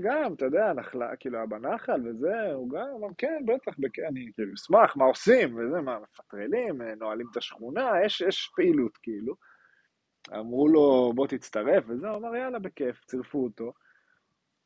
גם, 0.00 0.34
אתה 0.34 0.44
יודע, 0.44 0.72
נחלה, 0.72 1.16
כאילו, 1.16 1.42
אבא 1.42 1.58
נחל 1.58 2.08
וזה, 2.08 2.52
הוא 2.52 2.70
גם 2.70 2.86
אמר, 2.96 3.08
כן, 3.18 3.42
בטח, 3.46 3.72
בכ... 3.78 3.98
אני 4.08 4.30
כאילו 4.34 4.54
אשמח, 4.54 4.96
מה 4.96 5.04
עושים, 5.04 5.58
וזה, 5.58 5.80
מה, 5.80 5.98
מפטרלים, 5.98 6.82
אה, 6.82 6.94
נועלים 6.94 7.26
את 7.30 7.36
השכונה, 7.36 7.90
יש, 8.04 8.20
יש 8.20 8.52
פעילות, 8.56 8.96
כאילו. 8.96 9.34
אמרו 10.38 10.68
לו, 10.68 11.12
בוא 11.14 11.26
תצטרף, 11.26 11.84
וזה, 11.88 12.08
הוא 12.08 12.16
אמר, 12.16 12.36
יאללה, 12.36 12.58
בכיף, 12.58 13.04
צירפו 13.04 13.44
אותו. 13.44 13.72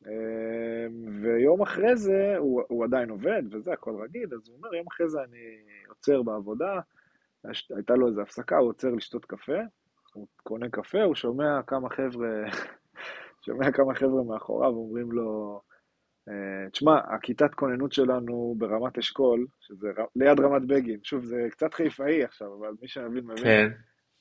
אמ, 0.06 1.22
ויום 1.22 1.62
אחרי 1.62 1.96
זה, 1.96 2.34
הוא, 2.38 2.62
הוא 2.68 2.84
עדיין 2.84 3.10
עובד, 3.10 3.42
וזה, 3.50 3.72
הכל 3.72 4.02
רגיל, 4.02 4.28
אז 4.34 4.48
הוא 4.48 4.56
אומר, 4.56 4.74
יום 4.74 4.86
אחרי 4.86 5.08
זה 5.08 5.18
אני 5.22 5.38
עוצר 5.88 6.22
בעבודה, 6.22 6.80
הייתה 7.76 7.94
לו 7.94 8.08
איזו 8.08 8.20
הפסקה, 8.20 8.58
הוא 8.58 8.68
עוצר 8.68 8.90
לשתות 8.90 9.24
קפה, 9.24 9.58
הוא 10.14 10.26
קונה 10.36 10.68
קפה, 10.68 11.02
הוא 11.02 11.14
שומע 11.14 11.62
כמה 11.66 11.88
חבר'ה, 11.90 12.28
שומע 13.44 13.72
כמה 13.72 13.94
חבר'ה 13.94 14.24
מאחוריו, 14.24 14.70
אומרים 14.70 15.12
לו, 15.12 15.60
אה, 16.28 16.70
תשמע, 16.70 16.98
הכיתת 17.14 17.54
כוננות 17.54 17.92
שלנו 17.92 18.54
ברמת 18.58 18.98
אשכול, 18.98 19.46
שזה 19.60 19.88
ליד 20.16 20.40
רמת 20.40 20.62
בגין, 20.66 21.00
שוב, 21.02 21.24
זה 21.24 21.36
קצת 21.50 21.74
חיפאי 21.74 22.24
עכשיו, 22.24 22.48
אבל 22.58 22.70
מי 22.82 22.88
שמבין 22.88 23.24
מבין. 23.24 23.44
כן. 23.44 23.68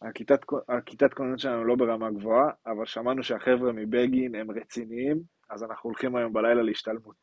הכיתת, 0.01 0.39
הכיתת 0.69 1.13
כוננות 1.13 1.39
שלנו 1.39 1.65
לא 1.65 1.75
ברמה 1.75 2.11
גבוהה, 2.11 2.49
אבל 2.65 2.85
שמענו 2.85 3.23
שהחבר'ה 3.23 3.71
מבגין 3.71 4.35
הם 4.35 4.51
רציניים, 4.51 5.21
אז 5.49 5.63
אנחנו 5.63 5.89
הולכים 5.89 6.15
היום 6.15 6.33
בלילה 6.33 6.61
להשתלמות. 6.61 7.15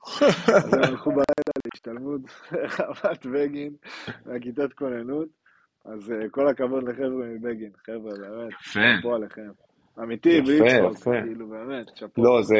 אז 0.56 0.74
הם 0.74 0.82
הלכו 0.82 1.10
בלילה 1.10 1.52
להשתלמות, 1.66 2.20
חוות 2.76 3.26
בגין, 3.26 3.72
מהכיתת 4.26 4.72
כוננות, 4.72 5.28
אז 5.84 6.10
uh, 6.10 6.30
כל 6.30 6.48
הכבוד 6.48 6.88
לחבר'ה 6.88 7.26
מבגין, 7.26 7.72
חבר'ה, 7.86 8.12
באמת, 8.12 8.52
שאפו 8.60 9.14
עליכם. 9.14 9.50
אמיתי, 9.98 10.40
בלי 10.40 10.58
צחוק, 10.58 11.04
כאילו, 11.04 11.48
באמת, 11.48 11.96
שאפו. 11.96 12.22
לא, 12.22 12.42
זה, 12.42 12.56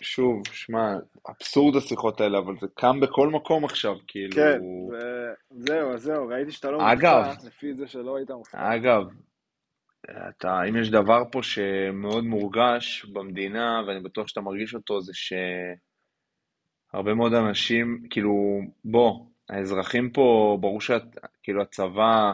שוב, 0.00 0.42
שמע, 0.52 0.96
אבסורד 1.30 1.76
השיחות 1.76 2.20
האלה, 2.20 2.38
אבל 2.38 2.54
זה 2.60 2.66
קם 2.74 3.00
בכל 3.00 3.28
מקום 3.28 3.64
עכשיו, 3.64 3.94
כאילו... 4.06 4.34
כן, 4.34 4.58
זהו, 5.50 5.98
זהו, 5.98 6.28
ראיתי 6.28 6.52
שאתה 6.52 6.70
לא 6.70 6.78
מופתע, 6.78 7.32
לפי 7.46 7.74
זה 7.74 7.86
שלא 7.86 8.16
היית 8.16 8.30
מופתע. 8.30 8.74
אגב, 8.76 9.02
אתה, 10.28 10.60
אם 10.68 10.76
יש 10.76 10.90
דבר 10.90 11.22
פה 11.32 11.42
שמאוד 11.42 12.24
מורגש 12.24 13.04
במדינה, 13.04 13.82
ואני 13.86 14.00
בטוח 14.00 14.28
שאתה 14.28 14.40
מרגיש 14.40 14.74
אותו, 14.74 15.00
זה 15.00 15.12
שהרבה 16.92 17.14
מאוד 17.14 17.34
אנשים, 17.34 18.02
כאילו, 18.10 18.60
בוא, 18.84 19.26
האזרחים 19.48 20.10
פה, 20.10 20.58
ברור 20.60 20.80
שכאילו 20.80 21.62
הצבא 21.62 22.32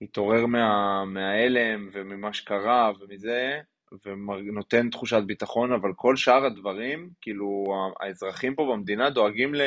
התעורר 0.00 0.46
מה, 0.46 1.04
מההלם 1.04 1.88
וממה 1.92 2.32
שקרה 2.32 2.92
ומזה, 3.00 3.60
ונותן 4.04 4.90
תחושת 4.90 5.22
ביטחון, 5.26 5.72
אבל 5.72 5.92
כל 5.96 6.16
שאר 6.16 6.44
הדברים, 6.44 7.10
כאילו, 7.20 7.64
האזרחים 8.00 8.54
פה 8.54 8.72
במדינה 8.72 9.10
דואגים 9.10 9.54
ל... 9.54 9.60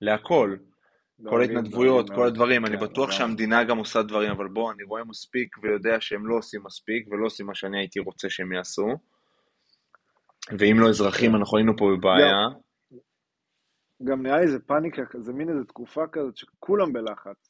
להכל. 0.00 0.56
כל 1.28 1.40
ההתנדבויות, 1.40 2.10
כל 2.10 2.26
הדברים, 2.26 2.66
אני 2.66 2.78
כן, 2.78 2.84
בטוח 2.84 3.10
שהמדינה 3.10 3.64
גם 3.64 3.78
עושה 3.78 4.02
דברים, 4.02 4.30
אבל 4.30 4.48
בוא, 4.48 4.72
אני 4.72 4.82
רואה 4.82 5.04
מספיק 5.04 5.56
ויודע 5.62 5.96
שהם 6.00 6.26
לא 6.26 6.34
עושים 6.34 6.60
מספיק, 6.64 7.08
ולא 7.10 7.26
עושים 7.26 7.46
מה 7.46 7.54
שאני 7.54 7.78
הייתי 7.78 8.00
רוצה 8.00 8.30
שהם 8.30 8.52
יעשו. 8.52 8.86
ואם 10.58 10.76
לא 10.80 10.88
אזרחים, 10.88 11.36
אנחנו 11.36 11.56
היינו 11.56 11.76
פה 11.76 11.90
בבעיה. 11.96 12.48
גם 14.04 14.22
נראה 14.22 14.40
לי 14.40 14.48
זה 14.48 14.58
פאניקה, 14.58 15.02
זה 15.18 15.32
מין 15.32 15.48
איזה 15.48 15.64
תקופה 15.64 16.06
כזאת 16.12 16.36
שכולם 16.36 16.92
בלחץ. 16.92 17.49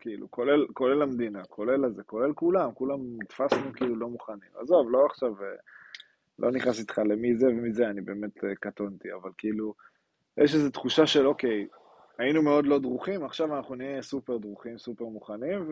כאילו, 0.00 0.30
כולל, 0.30 0.66
כולל 0.72 1.02
המדינה, 1.02 1.44
כולל 1.44 1.84
הזה, 1.84 2.02
כולל 2.02 2.32
כולם, 2.32 2.72
כולם 2.74 2.98
נתפסנו 3.22 3.72
כאילו 3.74 3.96
לא 3.96 4.08
מוכנים. 4.08 4.50
עזוב, 4.60 4.90
לא 4.90 5.06
עכשיו, 5.06 5.42
אה, 5.42 5.56
לא 6.38 6.50
נכנס 6.50 6.80
איתך 6.80 6.98
למי 6.98 7.36
זה 7.36 7.46
ומי 7.46 7.72
זה, 7.72 7.88
אני 7.90 8.00
באמת 8.00 8.44
אה, 8.44 8.54
קטונתי, 8.54 9.08
אבל 9.12 9.30
כאילו, 9.38 9.74
יש 10.36 10.54
איזו 10.54 10.70
תחושה 10.70 11.06
של 11.06 11.26
אוקיי, 11.26 11.66
היינו 12.18 12.42
מאוד 12.42 12.66
לא 12.66 12.78
דרוכים, 12.78 13.24
עכשיו 13.24 13.56
אנחנו 13.56 13.74
נהיה 13.74 14.02
סופר 14.02 14.38
דרוכים, 14.38 14.78
סופר 14.78 15.04
מוכנים, 15.04 15.68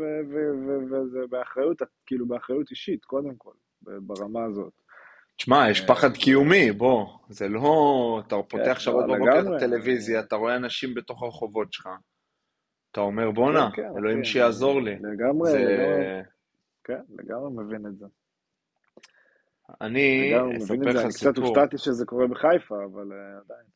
וזה 0.91 1.19
באחריות, 1.31 1.83
כאילו 2.07 2.27
באחריות 2.27 2.71
אישית, 2.71 3.05
קודם 3.05 3.37
כל, 3.39 3.53
ברמה 3.83 4.45
הזאת. 4.45 4.73
תשמע, 5.37 5.71
יש 5.71 5.87
פחד 5.87 6.13
קיומי, 6.13 6.73
בוא, 6.73 7.07
זה 7.29 7.49
לא... 7.49 8.23
אתה 8.27 8.37
פותח 8.49 8.73
כן, 8.73 8.81
שבת 8.81 8.95
לא, 8.95 9.15
בבוקר 9.15 9.41
את 9.41 9.63
הטלוויזיה, 9.63 10.21
אתה 10.21 10.37
רואה 10.37 10.57
אנשים 10.57 10.95
בתוך 10.95 11.23
הרחובות 11.23 11.73
שלך. 11.73 11.89
אתה 12.97 13.05
אומר, 13.05 13.31
בואנה, 13.31 13.71
כן, 13.73 13.83
כן, 13.83 13.89
אלוהים 13.99 14.25
שיעזור 14.25 14.83
לי. 14.83 14.95
לגמרי, 14.95 15.53
לגמרי, 15.53 16.23
כן, 16.85 17.01
לגמרי 17.19 17.65
מבין 17.65 17.87
את 17.87 17.99
זה. 17.99 18.07
אני 19.81 20.33
אספר 20.59 20.75
לך 20.75 21.09
סיפור. 21.11 21.33
קצת 21.33 21.39
הופתעתי 21.39 21.79
שזה 21.79 22.07
קורה 22.07 22.27
בחיפה, 22.27 22.75
אבל 22.85 23.03
uh, 23.03 23.45
עדיין. 23.45 23.67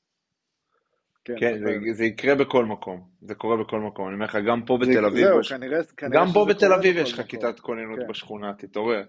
כן, 1.24 1.35
כן 1.40 1.59
זה, 1.59 1.92
זה 1.92 2.04
יקרה 2.04 2.35
בכל 2.35 2.64
מקום, 2.64 3.09
זה 3.20 3.35
קורה 3.35 3.56
בכל 3.56 3.80
מקום, 3.80 4.06
אני 4.06 4.14
אומר 4.14 4.24
לך, 4.24 4.38
גם 4.46 4.64
פה 4.64 4.78
בתל 4.80 5.04
אביב, 5.04 5.26
זהו, 5.26 5.40
יש... 5.40 5.52
כנראה, 5.52 5.85
כנראה 5.96 6.20
גם 6.20 6.33
פה 6.35 6.46
בתל 6.48 6.72
אביב 6.72 6.96
יש 6.96 7.12
לך 7.12 7.26
כיתת 7.26 7.61
כוננות 7.61 7.98
כן. 7.98 8.09
בשכונה, 8.09 8.54
תתעורר. 8.59 9.04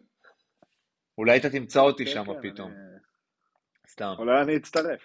אולי 1.17 1.37
אתה 1.37 1.49
תמצא 1.49 1.79
אותי 1.79 2.05
כן, 2.05 2.11
שם 2.11 2.23
כן, 2.25 2.51
פתאום. 2.51 2.71
אני... 2.71 2.99
סתם. 3.87 4.13
אולי 4.17 4.41
אני 4.41 4.57
אצטרף. 4.57 5.01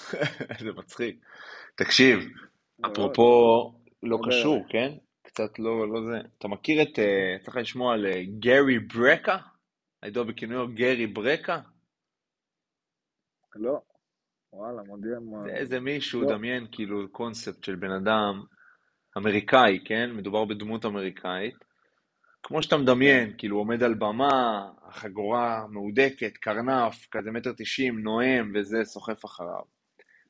זה 0.64 0.72
מצחיק. 0.76 1.24
תקשיב, 1.74 2.18
אפרופו 2.86 3.79
לא 4.02 4.18
קשור, 4.28 4.64
כן? 4.68 4.92
קצת 5.22 5.58
לא, 5.58 5.88
לא 5.88 6.00
זה. 6.04 6.18
אתה 6.38 6.48
מכיר 6.48 6.82
את, 6.82 6.98
אה, 6.98 7.36
צריך 7.40 7.56
לשמוע 7.56 7.94
על 7.94 8.06
אה, 8.06 8.22
גרי 8.38 8.78
ברקה? 8.78 9.36
הידוע 10.02 10.24
בכינויו 10.24 10.68
גרי 10.74 11.06
ברקה? 11.06 11.60
לא. 13.56 13.80
וואלה, 14.52 14.82
מודיע 14.82 15.18
מה... 15.20 15.42
זה 15.44 15.50
איזה 15.50 15.80
מישהו, 15.80 16.22
לא. 16.22 16.28
דמיין 16.28 16.66
כאילו 16.72 17.12
קונספט 17.12 17.64
של 17.64 17.76
בן 17.76 17.90
אדם 17.90 18.42
אמריקאי, 19.18 19.78
כן? 19.84 20.10
מדובר 20.12 20.44
בדמות 20.44 20.84
אמריקאית. 20.84 21.54
כמו 22.42 22.62
שאתה 22.62 22.76
מדמיין, 22.76 23.34
כאילו 23.38 23.56
עומד 23.58 23.82
על 23.82 23.94
במה, 23.94 24.70
החגורה 24.82 25.66
מהודקת, 25.68 26.36
קרנף, 26.36 27.06
כזה 27.10 27.30
מטר 27.30 27.52
תשעים, 27.56 27.98
נואם 27.98 28.52
וזה, 28.54 28.84
סוחף 28.84 29.24
אחריו. 29.24 29.62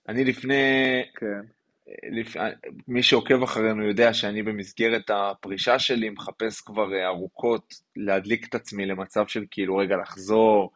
אני 0.08 0.24
לפני... 0.24 1.02
כן. 1.16 1.59
לפ... 2.10 2.36
מי 2.88 3.02
שעוקב 3.02 3.42
אחרינו 3.42 3.88
יודע 3.88 4.14
שאני 4.14 4.42
במסגרת 4.42 5.10
הפרישה 5.10 5.78
שלי 5.78 6.10
מחפש 6.10 6.60
כבר 6.60 6.94
אה, 6.94 7.06
ארוכות 7.06 7.74
להדליק 7.96 8.48
את 8.48 8.54
עצמי 8.54 8.86
למצב 8.86 9.26
של 9.26 9.44
כאילו 9.50 9.76
רגע 9.76 9.96
לחזור, 9.96 10.72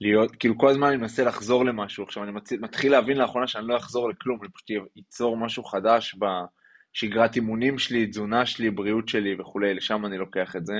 להיות, 0.00 0.36
כאילו 0.36 0.58
כל 0.58 0.68
הזמן 0.68 0.88
אני 0.88 0.96
מנסה 0.96 1.24
לחזור 1.24 1.64
למשהו, 1.64 2.04
עכשיו 2.04 2.22
אני 2.22 2.32
מצ... 2.32 2.52
מתחיל 2.52 2.92
להבין 2.92 3.16
לאחרונה 3.16 3.46
שאני 3.46 3.66
לא 3.66 3.76
אחזור 3.76 4.10
לכלום, 4.10 4.38
אני 4.42 4.48
פשוט 4.52 4.70
אצור 5.08 5.36
משהו 5.36 5.64
חדש 5.64 6.16
בשגרת 6.18 7.36
אימונים 7.36 7.78
שלי, 7.78 8.06
תזונה 8.06 8.46
שלי, 8.46 8.70
בריאות 8.70 9.08
שלי 9.08 9.36
וכולי, 9.40 9.74
לשם 9.74 10.06
אני 10.06 10.18
לוקח 10.18 10.56
את 10.56 10.66
זה. 10.66 10.74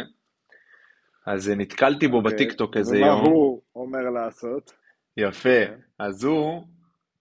אז 1.27 1.51
נתקלתי 1.57 2.09
בו 2.09 2.17
okay. 2.17 2.25
אוקיי. 2.25 2.35
בטיקטוק 2.35 2.77
איזה 2.77 2.99
יום. 2.99 3.19
ומה 3.19 3.29
הוא 3.29 3.63
אומר 3.75 4.11
לעשות? 4.11 4.73
יפה. 5.17 5.49
Okay. 5.49 5.69
אוקיי. 5.69 5.83
אז 5.99 6.25
הוא, 6.25 6.67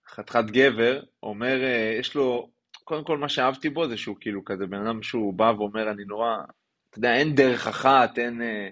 חתיכת 0.07 0.45
גבר, 0.45 0.99
אומר, 1.23 1.63
אה, 1.63 1.95
יש 1.99 2.15
לו, 2.15 2.49
קודם 2.85 3.03
כל 3.03 3.17
מה 3.17 3.29
שאהבתי 3.29 3.69
בו 3.69 3.87
זה 3.87 3.97
שהוא 3.97 4.17
כאילו 4.19 4.45
כזה 4.45 4.65
בן 4.67 4.87
אדם 4.87 5.03
שהוא 5.03 5.33
בא 5.33 5.53
ואומר, 5.57 5.91
אני 5.91 6.05
נורא, 6.05 6.35
אתה 6.89 6.97
יודע, 6.97 7.15
אין 7.15 7.35
דרך 7.35 7.67
אחת, 7.67 8.17
אין... 8.17 8.41
אה, 8.41 8.69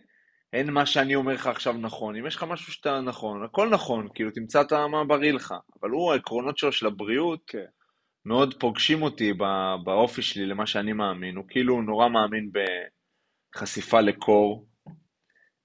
אין 0.53 0.71
מה 0.71 0.85
שאני 0.85 1.15
אומר 1.15 1.33
לך 1.33 1.47
עכשיו 1.47 1.73
נכון. 1.73 2.15
אם 2.15 2.27
יש 2.27 2.35
לך 2.35 2.43
משהו 2.43 2.73
שאתה 2.73 3.01
נכון, 3.01 3.43
הכל 3.43 3.69
נכון, 3.69 4.07
כאילו 4.13 4.31
תמצא 4.31 4.61
את 4.61 4.73
מה 4.73 5.03
בריא 5.03 5.33
לך. 5.33 5.53
אבל 5.81 5.89
הוא, 5.89 6.13
העקרונות 6.13 6.57
שלו 6.57 6.71
של 6.71 6.87
הבריאות. 6.87 7.39
כן. 7.47 7.65
מאוד 8.25 8.53
פוגשים 8.59 9.01
אותי 9.01 9.33
באופי 9.83 10.21
שלי 10.21 10.45
למה 10.45 10.67
שאני 10.67 10.93
מאמין. 10.93 11.35
הוא 11.35 11.45
כאילו 11.47 11.81
נורא 11.81 12.09
מאמין 12.09 12.51
בחשיפה 13.55 14.01
לקור, 14.01 14.67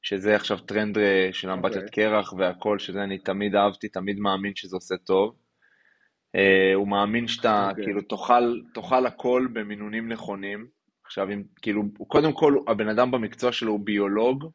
שזה 0.03 0.37
עכשיו 0.37 0.59
טרנד 0.59 0.99
אה, 0.99 1.29
של 1.33 1.51
אמבטיית 1.51 1.85
okay. 1.85 1.91
קרח 1.91 2.33
והכל, 2.33 2.79
שזה 2.79 3.03
אני 3.03 3.19
תמיד 3.19 3.55
אהבתי, 3.55 3.89
תמיד 3.89 4.19
מאמין 4.19 4.53
שזה 4.55 4.77
עושה 4.77 4.95
טוב. 4.97 5.37
Uh, 6.37 6.75
הוא 6.75 6.89
מאמין 6.89 7.29
שאתה, 7.29 7.67
okay. 7.67 7.71
אוקיי. 7.71 7.85
כאילו, 7.85 8.03
תאכל, 8.03 8.61
תאכל 8.75 9.07
הכל 9.07 9.49
במינונים 9.53 10.09
נכונים. 10.09 10.67
עכשיו, 11.05 11.31
אם, 11.33 11.43
כאילו, 11.63 11.83
קודם 12.09 12.33
כל, 12.33 12.57
הבן 12.69 12.89
אדם 12.89 13.11
במקצוע 13.11 13.53
שלו 13.53 13.73
הוא 13.73 13.81
ביולוג, 13.85 14.51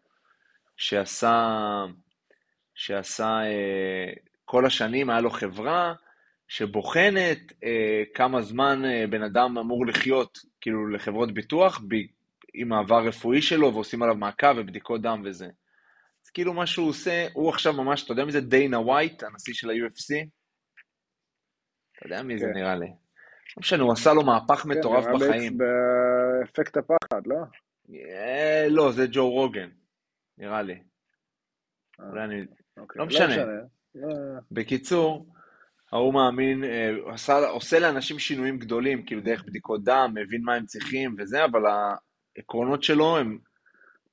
שעשה, 0.77 1.86
שעשה 2.75 3.25
אה, 3.25 4.13
כל 4.45 4.65
השנים, 4.65 5.09
היה 5.09 5.21
לו 5.21 5.29
חברה 5.29 5.93
שבוחנת 6.47 7.53
אה, 7.63 8.03
כמה 8.13 8.41
זמן 8.41 8.86
אה, 8.86 9.07
בן 9.09 9.23
אדם 9.23 9.57
אמור 9.57 9.86
לחיות, 9.86 10.39
כאילו 10.62 10.88
לחברות 10.88 11.33
ביטוח, 11.33 11.81
ב, 11.88 11.95
עם 12.53 12.73
העבר 12.73 13.07
רפואי 13.07 13.41
שלו, 13.41 13.73
ועושים 13.73 14.03
עליו 14.03 14.15
מעקב 14.15 14.57
ובדיקות 14.57 15.01
דם 15.01 15.21
וזה. 15.25 15.45
אז 16.25 16.29
כאילו 16.29 16.53
מה 16.53 16.65
שהוא 16.65 16.89
עושה, 16.89 17.27
הוא 17.33 17.49
עכשיו 17.49 17.73
ממש, 17.73 18.03
אתה 18.03 18.12
יודע 18.12 18.25
מי 18.25 18.31
זה? 18.31 18.41
דיינה 18.41 18.79
ווייט, 18.79 19.23
הנשיא 19.23 19.53
של 19.53 19.69
ה-UFC? 19.69 20.27
אתה 22.05 22.13
יודע 22.13 22.23
מי 22.23 22.33
כן. 22.33 22.39
זה 22.39 22.51
נראה 22.53 22.75
לי. 22.75 22.87
לא 22.87 23.59
משנה, 23.59 23.83
הוא 23.83 23.91
עשה 23.91 24.13
לו 24.13 24.23
מהפך 24.23 24.59
כן, 24.59 24.69
מטורף 24.69 25.05
בחיים. 25.05 25.51
כן, 25.51 25.57
באפקט 25.57 26.77
הפחד, 26.77 27.27
לא? 27.27 27.35
אה, 27.95 28.67
לא, 28.69 28.91
זה 28.91 29.05
ג'ו 29.11 29.29
רוגן, 29.29 29.69
נראה 30.37 30.61
לי. 30.61 30.81
אה, 31.99 32.05
אולי 32.09 32.23
אני... 32.23 32.41
אוקיי, 32.77 32.99
לא, 32.99 33.05
לא 33.05 33.05
משנה. 33.05 33.37
לא 33.37 33.43
משנה. 33.95 34.39
בקיצור, 34.51 35.25
ההוא 35.91 36.13
מאמין, 36.13 36.63
אה, 36.63 36.91
עושה 37.49 37.79
לאנשים 37.79 38.19
שינויים 38.19 38.59
גדולים, 38.59 39.05
כאילו 39.05 39.21
דרך 39.21 39.43
בדיקות 39.45 39.83
דם, 39.83 40.13
מבין 40.15 40.41
מה 40.43 40.55
הם 40.55 40.65
צריכים 40.65 41.15
וזה, 41.17 41.45
אבל 41.45 41.61
העקרונות 42.37 42.83
שלו 42.83 43.17
הם 43.17 43.37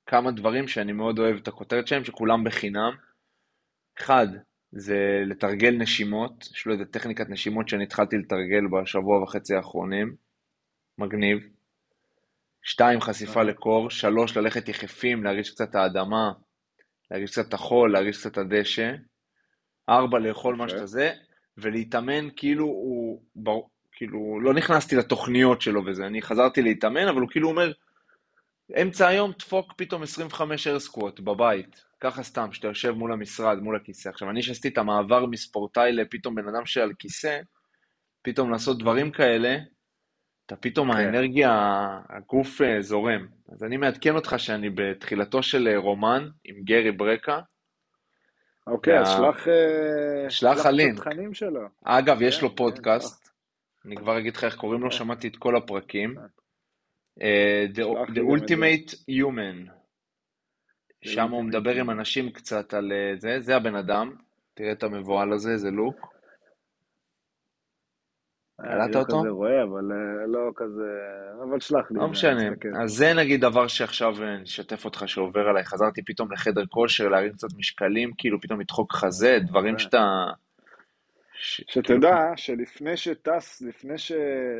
כמה 0.06 0.30
דברים 0.30 0.68
שאני 0.68 0.92
מאוד 0.92 1.18
אוהב 1.18 1.36
את 1.36 1.48
הכותרת 1.48 1.86
שלהם, 1.86 2.04
שכולם 2.04 2.44
בחינם. 2.44 2.92
אחד, 3.98 4.26
זה 4.72 5.22
לתרגל 5.26 5.76
נשימות, 5.78 6.48
יש 6.54 6.66
לו 6.66 6.72
איזה 6.72 6.84
טכניקת 6.84 7.30
נשימות 7.30 7.68
שאני 7.68 7.84
התחלתי 7.84 8.16
לתרגל 8.16 8.66
בשבוע 8.72 9.22
וחצי 9.22 9.54
האחרונים, 9.54 10.14
מגניב. 10.98 11.38
שתיים, 12.62 13.00
חשיפה 13.00 13.42
לקור, 13.42 13.90
שלוש, 13.90 14.36
ללכת 14.36 14.68
יחפים, 14.68 15.24
להרגיש 15.24 15.50
קצת 15.50 15.74
האדמה, 15.74 16.32
להרגיש 17.10 17.30
קצת 17.30 17.54
החול, 17.54 17.92
להרגיש 17.92 18.18
קצת 18.18 18.38
הדשא. 18.38 18.94
ארבע, 19.88 20.18
לאכול 20.18 20.56
מה 20.56 20.68
שאתה 20.68 20.86
זה, 20.86 21.12
ולהתאמן 21.58 22.28
כאילו 22.36 22.64
הוא, 22.64 23.22
כאילו, 23.92 24.40
לא 24.40 24.54
נכנסתי 24.54 24.96
לתוכניות 24.96 25.60
שלו 25.62 25.82
וזה, 25.86 26.06
אני 26.06 26.22
חזרתי 26.22 26.62
להתאמן, 26.62 27.08
אבל 27.08 27.20
הוא 27.20 27.28
כאילו 27.30 27.48
אומר, 27.48 27.72
אמצע 28.82 29.08
היום 29.08 29.32
דפוק 29.38 29.72
פתאום 29.76 30.02
25 30.02 30.66
אר 30.66 30.78
סקווט 30.78 31.20
בבית, 31.20 31.84
ככה 32.00 32.22
סתם, 32.22 32.52
שאתה 32.52 32.68
יושב 32.68 32.90
מול 32.90 33.12
המשרד, 33.12 33.58
מול 33.58 33.76
הכיסא. 33.76 34.08
עכשיו, 34.08 34.30
אני 34.30 34.42
שעשיתי 34.42 34.68
את 34.68 34.78
המעבר 34.78 35.26
מספורטאי 35.26 35.92
לפתאום 35.92 36.34
בן 36.34 36.48
אדם 36.48 36.66
שעל 36.66 36.92
כיסא, 36.98 37.40
פתאום 38.22 38.50
לעשות 38.50 38.78
דברים 38.78 39.10
כאלה, 39.10 39.56
אתה 40.46 40.56
פתאום. 40.56 40.92
כן. 40.92 40.98
האנרגיה, 40.98 41.52
הגוף 42.08 42.62
אה, 42.62 42.82
זורם. 42.82 43.26
אז 43.52 43.64
אני 43.64 43.76
מעדכן 43.76 44.14
אותך 44.14 44.34
שאני 44.38 44.70
בתחילתו 44.70 45.42
של 45.42 45.68
אה, 45.68 45.78
רומן 45.78 46.28
עם 46.44 46.56
גרי 46.64 46.92
ברקה, 46.92 47.40
אוקיי, 48.66 49.00
אז 49.00 49.08
שלח... 49.08 49.48
אה, 49.48 50.30
שלח 50.30 50.66
הלינק. 50.66 50.98
התכנים 50.98 51.34
שלו. 51.34 51.60
אגב, 51.84 52.22
יש 52.22 52.42
לו 52.42 52.50
כן, 52.50 52.56
פודקאסט, 52.56 53.28
כן. 53.28 53.88
אני 53.88 53.96
כבר 53.96 54.18
אגיד 54.18 54.36
לך 54.36 54.44
איך 54.44 54.56
קוראים 54.56 54.80
לו, 54.80 54.90
כן. 54.90 54.96
שמעתי 54.96 55.28
את 55.28 55.36
כל 55.36 55.56
הפרקים. 55.56 56.14
אה, 57.22 57.66
The 57.74 58.18
Ultimate 58.18 58.94
Human. 59.10 59.70
שם 61.04 61.30
הוא 61.30 61.44
מדבר 61.44 61.74
עם 61.74 61.90
אנשים 61.90 62.30
קצת 62.30 62.74
על 62.74 62.92
אה, 62.92 63.12
זה, 63.16 63.40
זה 63.40 63.56
הבן 63.56 63.74
אדם. 63.74 64.14
תראה 64.54 64.72
את 64.72 64.82
המבוהל 64.82 65.32
הזה, 65.32 65.56
זה 65.56 65.70
לוק. 65.70 66.20
קלטת 68.62 68.96
אותו? 68.96 69.16
אני 69.16 69.24
לא 69.24 69.30
כזה 69.30 69.30
רואה, 69.30 69.62
אבל 69.62 69.92
אה, 69.92 70.26
לא 70.26 70.50
כזה... 70.56 70.90
אבל 71.42 71.60
שלח 71.60 71.90
לי. 71.90 71.98
לא 71.98 72.08
משנה. 72.08 72.42
אז 72.82 72.90
זה 72.90 73.14
נגיד 73.14 73.40
דבר 73.40 73.66
שעכשיו 73.66 74.22
אה, 74.22 74.38
נשתף 74.38 74.84
אותך 74.84 75.02
שעובר 75.06 75.40
עליי. 75.40 75.64
חזרתי 75.64 76.02
פתאום 76.04 76.32
לחדר 76.32 76.66
כושר, 76.66 77.08
להרים 77.08 77.32
קצת 77.32 77.48
משקלים, 77.58 78.10
כאילו 78.18 78.40
פתאום 78.40 78.60
לדחוק 78.60 78.92
חזה, 78.92 79.38
דברים 79.46 79.78
שאתה... 79.78 80.26
שתדע 81.40 82.32
שלפני 82.36 82.96
שטס, 82.96 83.62
לפני 83.62 83.98
ש... 83.98 84.12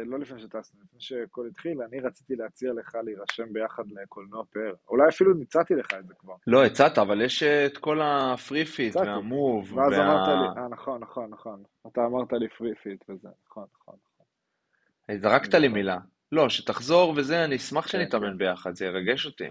לא 0.07 0.19
לפני 0.19 0.41
שטס, 0.41 0.75
לפני 0.75 1.01
שהכל 1.01 1.47
התחיל, 1.47 1.83
אני 1.83 2.01
רציתי 2.01 2.37
להציע 2.37 2.73
לך 2.73 2.95
להירשם 3.05 3.53
ביחד 3.53 3.83
לקולנוע 3.91 4.45
פאר. 4.53 4.75
אולי 4.89 5.09
אפילו 5.09 5.33
הצעתי 5.43 5.75
לך 5.75 5.95
את 5.99 6.07
זה 6.07 6.15
כבר. 6.19 6.35
לא, 6.47 6.65
הצעת, 6.65 6.99
אבל 6.99 7.23
יש 7.23 7.43
את 7.43 7.79
כל 7.79 8.01
ה 8.03 8.15
free 8.15 8.65
fit 8.65 8.97
וה 8.97 9.18
move. 9.18 9.73
ואז 9.79 9.93
וה... 9.93 10.07
אמרת 10.07 10.29
לי, 10.29 10.63
אה, 10.63 10.69
נכון, 10.69 11.01
נכון, 11.01 11.31
נכון. 11.31 11.63
אתה 11.87 12.07
אמרת 12.07 12.33
לי 12.33 12.49
free 12.49 12.75
fit 12.75 13.05
וזה, 13.11 13.29
נכון, 13.47 13.65
נכון. 13.81 13.95
נכון. 14.15 15.19
זרקת 15.19 15.55
לי 15.55 15.69
מילה. 15.69 15.99
לא, 16.33 16.49
שתחזור 16.49 17.15
וזה, 17.17 17.45
אני 17.45 17.57
אשמח 17.57 17.85
כן, 17.85 17.89
שנתאמן 17.89 18.31
כן. 18.31 18.39
ביחד, 18.39 18.75
זה 18.75 18.87
ירגש 18.87 19.27
אותי. 19.27 19.51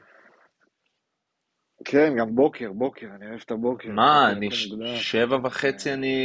כן, 1.85 2.15
גם 2.19 2.35
בוקר, 2.35 2.71
בוקר, 2.71 3.07
אני 3.15 3.29
אוהב 3.29 3.39
את 3.45 3.51
הבוקר. 3.51 3.89
מה, 3.91 4.31
אני 4.31 4.49
שבע 4.95 5.37
וחצי 5.43 5.93
אני 5.93 6.15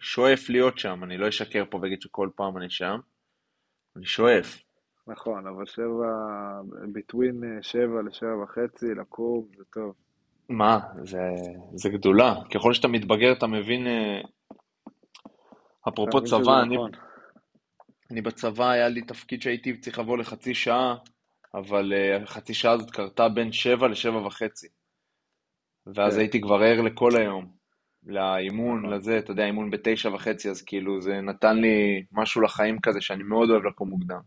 שואף 0.00 0.48
להיות 0.48 0.78
שם, 0.78 1.04
אני 1.04 1.18
לא 1.18 1.28
אשקר 1.28 1.64
פה 1.70 1.78
ואגיד 1.82 2.02
שכל 2.02 2.28
פעם 2.36 2.56
אני 2.56 2.70
שם, 2.70 2.98
אני 3.96 4.06
שואף. 4.06 4.62
נכון, 5.06 5.46
אבל 5.46 5.66
שבע, 5.66 6.08
ביטווין 6.92 7.44
אה, 7.44 7.62
שבע 7.62 8.02
לשבע 8.06 8.42
וחצי, 8.42 8.86
לקום, 8.94 9.46
זה 9.56 9.64
טוב. 9.72 9.94
מה, 10.48 10.78
זה, 11.02 11.20
זה 11.74 11.88
גדולה. 11.88 12.34
ככל 12.54 12.72
שאתה 12.72 12.88
מתבגר, 12.88 13.32
אתה 13.32 13.46
מבין... 13.46 13.86
אה, 13.86 14.20
אפרופו 15.88 16.24
צבא, 16.24 16.62
אני, 16.62 16.74
נכון. 16.74 16.90
אני 18.10 18.20
בצבא, 18.20 18.70
היה 18.70 18.88
לי 18.88 19.02
תפקיד 19.02 19.42
שהייתי 19.42 19.76
צריך 19.76 19.98
לבוא 19.98 20.18
לחצי 20.18 20.54
שעה, 20.54 20.96
אבל 21.54 21.92
uh, 21.92 22.22
החצי 22.22 22.54
שעה 22.54 22.72
הזאת 22.72 22.90
קרתה 22.90 23.28
בין 23.28 23.52
שבע 23.52 23.88
לשבע 23.88 24.26
וחצי. 24.26 24.68
ואז 25.86 26.14
כן. 26.14 26.20
הייתי 26.20 26.40
כבר 26.40 26.62
ער 26.62 26.80
לכל 26.80 27.16
היום, 27.16 27.50
לאימון, 28.06 28.78
נכון. 28.78 28.90
לזה, 28.90 29.18
אתה 29.18 29.30
יודע, 29.30 29.44
אימון 29.44 29.70
בתשע 29.70 30.08
וחצי, 30.14 30.50
אז 30.50 30.62
כאילו 30.62 31.00
זה 31.00 31.20
נתן 31.20 31.56
לי 31.56 32.04
משהו 32.12 32.42
לחיים 32.42 32.80
כזה 32.80 33.00
שאני 33.00 33.22
מאוד 33.22 33.50
אוהב 33.50 33.64
לקום 33.64 33.88
מוקדם. 33.88 34.20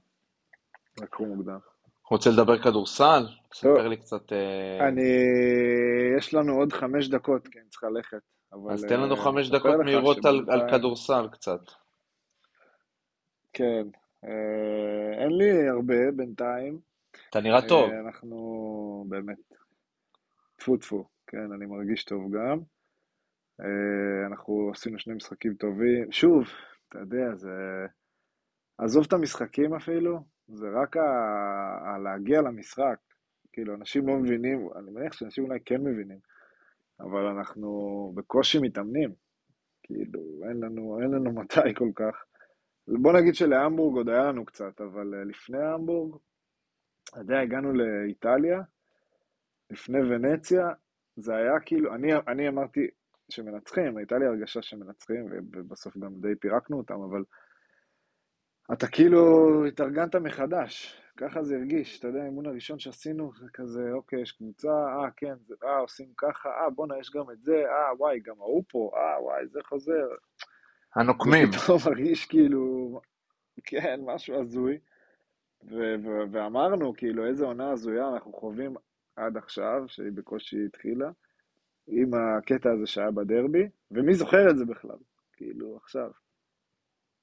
לקום 1.01 1.27
מוקדם. 1.27 1.57
רוצה 2.09 2.29
לדבר 2.29 2.61
כדורסל? 2.61 3.27
ספר 3.53 3.88
לי 3.88 3.97
קצת... 3.97 4.33
אה, 4.33 4.88
אני... 4.88 5.01
יש 6.17 6.33
לנו 6.33 6.53
עוד 6.53 6.73
חמש 6.73 7.07
דקות, 7.07 7.47
כי 7.47 7.59
אני 7.59 7.69
צריך 7.69 7.83
ללכת. 7.83 8.17
אז 8.71 8.85
תן 8.85 8.99
לנו 8.99 9.15
אה, 9.15 9.23
חמש 9.23 9.49
דקות 9.49 9.75
מהירות 9.83 10.25
על 10.25 10.69
כדורסל 10.71 11.27
קצת. 11.31 11.61
כן. 13.53 13.88
אין 15.19 15.31
לי 15.38 15.69
הרבה 15.69 16.11
בינתיים. 16.15 16.79
אתה 17.35 17.43
נראה 17.43 17.67
טוב. 17.67 17.89
אנחנו 17.91 19.05
באמת, 19.09 19.53
טפו 20.55 20.77
טפו, 20.77 21.05
כן, 21.27 21.51
אני 21.55 21.65
מרגיש 21.65 22.03
טוב 22.03 22.35
גם. 22.35 22.59
אה, 23.61 24.27
אנחנו 24.27 24.71
עשינו 24.73 24.99
שני 24.99 25.13
משחקים 25.13 25.53
טובים. 25.53 26.11
שוב, 26.11 26.43
אתה 26.89 26.99
יודע, 26.99 27.35
זה... 27.35 27.51
עזוב 28.77 29.05
את 29.07 29.13
המשחקים 29.13 29.73
אפילו, 29.73 30.19
זה 30.47 30.67
רק 30.81 30.97
ה... 30.97 31.01
ה... 31.85 31.97
להגיע 31.97 32.41
למשחק. 32.41 32.97
כאילו, 33.53 33.75
אנשים 33.75 34.07
לא 34.07 34.15
מבינים, 34.15 34.69
אני 34.75 34.91
מניח 34.91 35.13
שאנשים 35.13 35.43
אולי 35.43 35.59
כן 35.65 35.81
מבינים, 35.81 36.19
אבל 36.99 37.25
אנחנו 37.25 38.11
בקושי 38.15 38.59
מתאמנים. 38.59 39.13
כאילו, 39.83 40.21
אין 40.49 40.59
לנו, 40.63 40.99
אין 41.01 41.11
לנו 41.11 41.31
מתי 41.31 41.73
כל 41.75 41.89
כך. 41.95 42.25
בוא 42.87 43.13
נגיד 43.13 43.35
שלהמבורג 43.35 43.97
עוד 43.97 44.09
היה 44.09 44.23
לנו 44.23 44.45
קצת, 44.45 44.81
אבל 44.81 45.13
אה, 45.13 45.23
לפני 45.23 45.63
המבורג, 45.63 46.15
אתה 47.09 47.19
יודע, 47.19 47.39
הגענו 47.39 47.73
לאיטליה, 47.73 48.61
לפני 49.69 49.99
ונציה, 49.99 50.69
זה 51.15 51.35
היה 51.35 51.59
כאילו, 51.59 51.95
אני, 51.95 52.11
אני 52.27 52.47
אמרתי 52.47 52.87
שמנצחים, 53.29 53.97
הייתה 53.97 54.17
לי 54.17 54.25
הרגשה 54.25 54.61
שמנצחים, 54.61 55.25
ובסוף 55.53 55.97
גם 55.97 56.11
די 56.21 56.35
פירקנו 56.39 56.77
אותם, 56.77 57.01
אבל 57.01 57.23
אתה 58.73 58.87
כאילו 58.87 59.65
התארגנת 59.65 60.15
מחדש, 60.15 61.01
ככה 61.17 61.43
זה 61.43 61.55
הרגיש, 61.55 61.99
אתה 61.99 62.07
יודע, 62.07 62.21
האימון 62.21 62.45
הראשון 62.45 62.79
שעשינו, 62.79 63.31
זה 63.39 63.47
כזה, 63.53 63.91
אוקיי, 63.93 64.21
יש 64.21 64.31
קבוצה, 64.31 64.71
אה, 64.71 65.11
כן, 65.17 65.35
זה, 65.47 65.55
אה, 65.63 65.77
עושים 65.77 66.07
ככה, 66.17 66.49
אה, 66.49 66.69
בואנה, 66.69 66.99
יש 66.99 67.11
גם 67.11 67.31
את 67.31 67.43
זה, 67.43 67.63
אה, 67.65 67.95
וואי, 67.97 68.19
גם 68.19 68.35
ההוא 68.39 68.63
פה, 68.69 68.91
אה, 68.95 69.23
וואי, 69.23 69.47
זה 69.47 69.59
חוזר. 69.63 70.07
הנוקמים. 70.95 71.49
ופתאום 71.49 71.79
מרגיש 71.85 72.25
כאילו, 72.25 72.99
כן, 73.63 73.99
משהו 74.05 74.41
הזוי. 74.41 74.77
ואמרנו, 76.31 76.93
כאילו, 76.97 77.25
איזה 77.25 77.45
עונה 77.45 77.71
הזויה 77.71 78.07
אנחנו 78.13 78.33
חווים 78.33 78.73
עד 79.15 79.37
עכשיו, 79.37 79.83
שהיא 79.87 80.11
בקושי 80.13 80.65
התחילה, 80.65 81.09
עם 81.87 82.11
הקטע 82.13 82.69
הזה 82.71 82.87
שהיה 82.87 83.11
בדרבי, 83.11 83.69
ומי 83.91 84.13
זוכר 84.13 84.49
את 84.49 84.57
זה 84.57 84.65
בכלל? 84.65 84.97
כאילו, 85.33 85.77
עכשיו. 85.77 86.09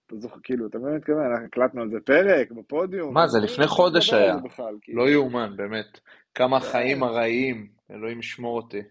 אתה 0.07 0.17
זוכר, 0.17 0.37
כאילו, 0.43 0.67
אתה 0.67 0.79
מבין 0.79 0.95
מתכוון? 0.95 1.31
אנחנו 1.31 1.47
הקלטנו 1.47 1.83
על 1.83 1.91
זה 1.91 2.01
פרק 2.01 2.51
בפודיום. 2.51 3.15
מה, 3.15 3.27
זה 3.27 3.39
לפני 3.45 3.67
חודש 3.67 4.13
היה. 4.13 4.37
בכלל, 4.37 4.77
כאילו. 4.81 5.05
לא 5.05 5.11
יאומן, 5.11 5.57
באמת. 5.57 6.01
כמה 6.35 6.61
כן. 6.61 6.67
חיים 6.67 7.05
ארעיים, 7.05 7.69
אלוהים 7.91 8.19
ישמור 8.19 8.57
אותי. 8.57 8.83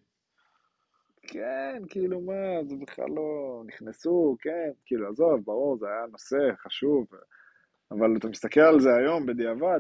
כן, 1.22 1.82
כאילו, 1.90 2.22
מה, 2.22 2.64
זה 2.64 2.76
בכלל 2.76 3.10
לא... 3.16 3.62
נכנסו, 3.66 4.38
כן, 4.42 4.72
כאילו, 4.86 5.10
עזוב, 5.10 5.46
ברור, 5.46 5.78
זה 5.78 5.86
היה 5.88 6.06
נושא 6.12 6.38
חשוב. 6.64 7.06
אבל 7.92 8.18
אתה 8.18 8.28
מסתכל 8.28 8.60
על 8.60 8.80
זה 8.80 8.96
היום 8.96 9.26
בדיעבד, 9.26 9.80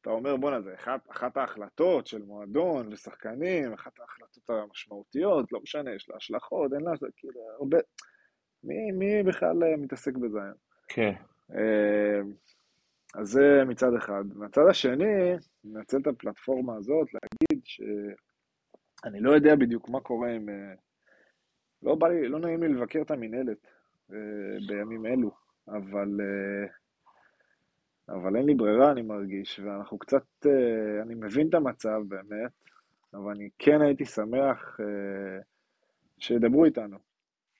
אתה 0.00 0.10
אומר, 0.10 0.36
בואנה, 0.36 0.60
זה 0.60 0.74
אחת, 0.74 1.10
אחת 1.10 1.36
ההחלטות 1.36 2.06
של 2.06 2.22
מועדון 2.22 2.92
ושחקנים, 2.92 3.72
אחת 3.72 4.00
ההחלטות 4.00 4.50
המשמעותיות, 4.50 5.52
לא 5.52 5.60
משנה, 5.62 5.94
יש 5.94 6.08
לה 6.10 6.16
השלכות, 6.16 6.72
אין 6.72 6.80
לה, 6.80 6.92
כאילו, 7.16 7.40
הרבה... 7.58 7.78
מי, 8.64 8.92
מי 8.92 9.22
בכלל 9.22 9.64
אה, 9.64 9.76
מתעסק 9.76 10.16
בזה 10.16 10.42
היום? 10.42 10.54
כן. 10.88 11.12
אה, 11.54 12.20
אז 13.14 13.28
זה 13.28 13.62
מצד 13.66 13.94
אחד. 13.94 14.24
מצד 14.34 14.66
השני, 14.70 15.34
ננצל 15.64 15.96
את 15.96 16.06
הפלטפורמה 16.06 16.76
הזאת 16.76 17.08
להגיד 17.14 17.64
שאני 17.64 19.20
לא 19.20 19.30
יודע 19.30 19.54
בדיוק 19.54 19.88
מה 19.88 20.00
קורה 20.00 20.30
עם... 20.30 20.48
אה, 20.48 20.74
לא 21.82 21.94
בא 21.94 22.08
לי, 22.08 22.28
לא 22.28 22.38
נעים 22.38 22.62
לי 22.62 22.68
לבקר 22.68 23.02
את 23.02 23.10
המינהלת 23.10 23.66
בימים 24.68 25.06
אלו, 25.06 25.30
אבל, 25.68 26.08
אבל 28.10 28.36
אין 28.36 28.46
לי 28.46 28.54
ברירה, 28.54 28.92
אני 28.92 29.02
מרגיש, 29.02 29.60
ואנחנו 29.60 29.98
קצת, 29.98 30.46
אני 31.02 31.14
מבין 31.14 31.48
את 31.48 31.54
המצב 31.54 32.00
באמת, 32.08 32.50
אבל 33.14 33.30
אני 33.30 33.48
כן 33.58 33.82
הייתי 33.82 34.04
שמח 34.04 34.80
שידברו 36.18 36.64
איתנו, 36.64 36.96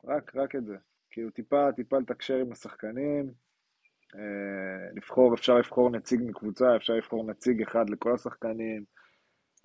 רק, 0.05 0.37
רק 0.37 0.57
את 0.57 0.65
זה. 0.65 0.77
כאילו 1.11 1.31
טיפה, 1.31 1.73
טיפה 1.77 1.99
לתקשר 1.99 2.37
עם 2.37 2.53
השחקנים, 2.53 3.33
אה, 4.15 4.91
לבחור, 4.95 5.35
אפשר 5.35 5.55
לבחור 5.55 5.91
נציג 5.91 6.21
מקבוצה, 6.27 6.77
אפשר 6.77 6.93
לבחור 6.93 7.25
נציג 7.25 7.63
אחד 7.63 7.91
לכל 7.91 8.15
השחקנים, 8.15 8.85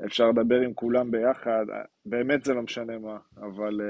אפשר 0.05 0.29
לדבר 0.29 0.61
עם 0.61 0.73
כולם 0.73 1.11
ביחד, 1.11 1.65
באמת 2.05 2.43
זה 2.43 2.53
לא 2.53 2.61
משנה 2.61 2.99
מה, 2.99 3.17
אבל 3.37 3.81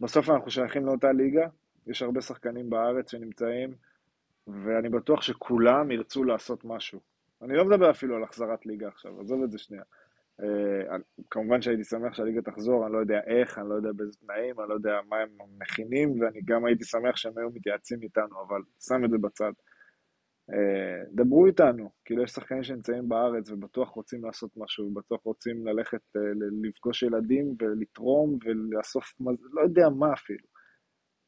בסוף 0.00 0.30
אנחנו 0.30 0.50
שייכים 0.50 0.86
לאותה 0.86 1.12
ליגה, 1.12 1.46
יש 1.86 2.02
הרבה 2.02 2.20
שחקנים 2.20 2.70
בארץ 2.70 3.10
שנמצאים, 3.10 3.74
ואני 4.48 4.88
בטוח 4.88 5.22
שכולם 5.22 5.90
ירצו 5.90 6.24
לעשות 6.24 6.64
משהו. 6.64 7.00
אני 7.42 7.54
לא 7.54 7.64
מדבר 7.64 7.90
אפילו 7.90 8.16
על 8.16 8.22
החזרת 8.22 8.66
ליגה 8.66 8.88
עכשיו, 8.88 9.20
עזוב 9.20 9.42
את 9.42 9.50
זה 9.50 9.58
שנייה. 9.58 9.82
Uh, 10.40 10.44
כמובן 11.30 11.62
שהייתי 11.62 11.84
שמח 11.84 12.14
שהליגה 12.14 12.42
תחזור, 12.42 12.84
אני 12.86 12.92
לא 12.92 12.98
יודע 12.98 13.20
איך, 13.26 13.58
אני 13.58 13.68
לא 13.68 13.74
יודע 13.74 13.92
באיזה 13.92 14.18
תנאים, 14.18 14.60
אני 14.60 14.68
לא 14.68 14.74
יודע 14.74 15.00
מה 15.08 15.16
הם 15.16 15.28
מכינים, 15.58 16.20
ואני 16.20 16.40
גם 16.44 16.64
הייתי 16.64 16.84
שמח 16.84 17.16
שהם 17.16 17.38
היו 17.38 17.50
מתייעצים 17.50 18.02
איתנו, 18.02 18.42
אבל 18.48 18.60
שם 18.80 19.04
את 19.04 19.10
זה 19.10 19.18
בצד. 19.18 19.52
Uh, 20.50 20.54
דברו 21.14 21.46
איתנו, 21.46 21.90
כאילו 22.04 22.22
יש 22.22 22.30
שחקנים 22.30 22.62
שנמצאים 22.62 23.08
בארץ 23.08 23.50
ובטוח 23.50 23.88
רוצים 23.88 24.24
לעשות 24.24 24.50
משהו, 24.56 24.90
בטוח 24.90 25.20
רוצים 25.24 25.66
ללכת 25.66 26.02
uh, 26.16 26.20
לפגוש 26.62 27.02
ילדים 27.02 27.54
ולתרום 27.60 28.38
ולאסוף, 28.44 29.14
לא 29.52 29.60
יודע 29.60 29.88
מה 29.88 30.12
אפילו, 30.12 30.46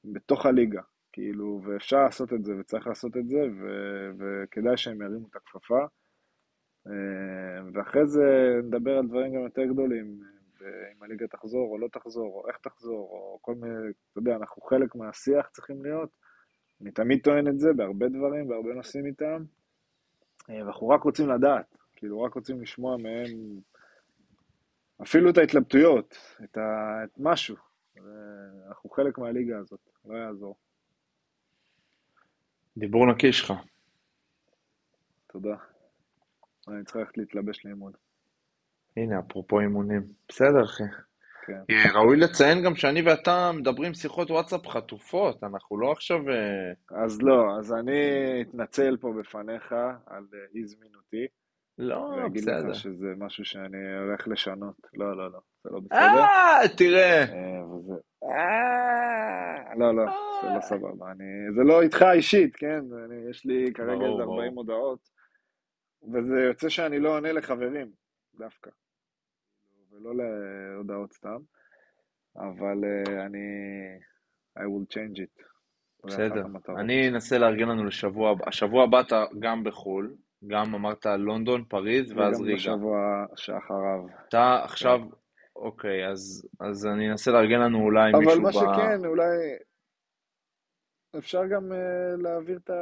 בתוך 0.04 0.46
הליגה, 0.46 0.82
כאילו, 1.20 1.60
ואפשר 1.64 2.02
לעשות 2.04 2.32
את 2.32 2.44
זה 2.44 2.52
וצריך 2.60 2.86
לעשות 2.86 3.16
את 3.16 3.28
זה, 3.28 3.38
ו- 3.60 4.10
וכדאי 4.18 4.76
שהם 4.76 5.02
ירימו 5.02 5.26
את 5.30 5.36
הכפפה. 5.36 5.86
אה, 6.86 6.92
ואחרי 7.74 8.06
זה 8.06 8.60
נדבר 8.64 8.98
על 8.98 9.06
דברים 9.06 9.34
גם 9.34 9.42
יותר 9.44 9.64
גדולים, 9.64 10.20
אה, 10.62 10.92
אם 10.92 11.02
הליגה 11.02 11.26
תחזור 11.26 11.72
או 11.72 11.78
לא 11.78 11.88
תחזור, 11.92 12.34
או 12.34 12.48
איך 12.48 12.56
תחזור, 12.56 13.08
או 13.10 13.38
כל 13.40 13.54
מיני, 13.54 13.74
אתה 14.12 14.18
יודע, 14.18 14.36
אנחנו 14.36 14.62
חלק 14.62 14.94
מהשיח 14.94 15.48
צריכים 15.48 15.82
להיות. 15.82 16.10
אני 16.82 16.90
תמיד 16.90 17.20
טוען 17.24 17.48
את 17.48 17.58
זה 17.58 17.72
בהרבה 17.72 18.08
דברים, 18.08 18.48
בהרבה 18.48 18.74
נושאים 18.74 19.06
איתם, 19.06 19.44
אה, 20.50 20.64
ואנחנו 20.64 20.88
רק 20.88 21.02
רוצים 21.02 21.28
לדעת, 21.28 21.76
כאילו 21.96 22.22
רק 22.22 22.34
רוצים 22.34 22.62
לשמוע 22.62 22.96
מהם 22.96 23.60
אפילו 25.02 25.30
את 25.30 25.38
ההתלבטויות, 25.38 26.16
את, 26.44 26.56
ה... 26.56 27.00
את 27.04 27.10
משהו. 27.18 27.56
אנחנו 28.68 28.90
חלק 28.90 29.18
מהליגה 29.18 29.58
הזאת, 29.58 29.80
לא 30.04 30.14
יעזור. 30.14 30.56
דיבור 32.76 33.06
נקי 33.06 33.32
שלך. 33.32 33.52
תודה. 35.32 35.54
אני 36.68 36.84
צריך 36.84 36.96
ללכת 36.96 37.18
להתלבש 37.18 37.66
לאימון. 37.66 37.92
הנה, 38.96 39.18
אפרופו 39.18 39.60
אימונים. 39.60 40.02
בסדר, 40.28 40.64
אחי. 40.64 40.84
כן. 41.46 41.60
אה, 41.70 41.92
ראוי 42.00 42.16
לציין 42.16 42.62
גם 42.64 42.74
שאני 42.76 43.02
ואתה 43.02 43.52
מדברים 43.52 43.94
שיחות 43.94 44.30
וואטסאפ 44.30 44.66
חטופות, 44.66 45.44
אנחנו 45.44 45.80
לא 45.80 45.92
עכשיו... 45.92 46.18
אה, 46.28 47.04
אז 47.04 47.22
לא, 47.22 47.58
אז 47.58 47.72
אני 47.72 47.92
אתנצל 48.42 48.96
פה 49.00 49.12
בפניך 49.20 49.72
על 50.06 50.24
אה, 50.34 50.38
אי 50.54 50.66
זמינותי. 50.66 51.26
לא, 51.80 52.08
בסדר. 52.08 52.22
ואגיד 52.22 52.44
לך 52.44 52.74
שזה 52.74 53.14
משהו 53.18 53.44
שאני 53.44 53.96
הולך 53.98 54.28
לשנות. 54.28 54.76
לא, 54.94 55.16
לא, 55.16 55.32
לא, 55.32 55.40
זה 55.64 55.70
לא 55.70 55.80
בסדר. 55.80 55.98
אה, 55.98 56.60
תראה. 56.76 57.24
לא, 59.78 59.94
לא, 59.94 60.04
זה 60.42 60.48
לא 60.54 60.60
סבבה. 60.60 61.06
זה 61.54 61.62
לא 61.64 61.82
איתך 61.82 62.02
אישית, 62.12 62.56
כן? 62.56 62.80
יש 63.30 63.46
לי 63.46 63.72
כרגע 63.74 64.06
איזה 64.06 64.22
40 64.22 64.54
הודעות. 64.54 65.10
וזה 66.12 66.40
יוצא 66.40 66.68
שאני 66.68 67.00
לא 67.00 67.16
עונה 67.16 67.32
לחברים, 67.32 67.90
דווקא. 68.38 68.70
ולא 69.90 70.12
להודעות 70.16 71.12
סתם, 71.12 71.38
אבל 72.36 72.84
uh, 72.84 73.10
אני... 73.10 73.48
I 74.58 74.62
will 74.62 74.94
change 74.94 75.18
it. 75.18 75.42
בסדר. 76.04 76.46
אני 76.78 77.08
אנסה 77.08 77.38
לארגן 77.38 77.68
לנו 77.68 77.84
לשבוע 77.84 78.30
הבא. 78.30 78.44
השבוע 78.46 78.84
הבא 78.84 79.00
אתה 79.00 79.24
גם 79.38 79.64
בחו"ל, 79.64 80.14
גם 80.46 80.74
אמרת 80.74 81.06
לונדון, 81.06 81.64
פריז, 81.64 82.12
ואז 82.12 82.40
ריגה. 82.40 82.52
וגם 82.52 82.56
בשבוע 82.56 83.24
שאחריו. 83.36 84.06
אתה 84.28 84.60
עכשיו, 84.64 85.00
אוקיי, 85.56 86.08
אז, 86.08 86.48
אז 86.60 86.86
אני 86.86 87.10
אנסה 87.10 87.30
לארגן 87.30 87.60
לנו 87.60 87.78
אולי 87.78 88.12
מישהו 88.12 88.30
ב... 88.30 88.32
אבל 88.32 88.42
מה 88.42 88.52
שכן, 88.52 89.06
אולי 89.06 89.26
אפשר 91.18 91.46
גם 91.46 91.72
uh, 91.72 92.22
להעביר 92.22 92.58
את 92.64 92.70
ה... 92.70 92.74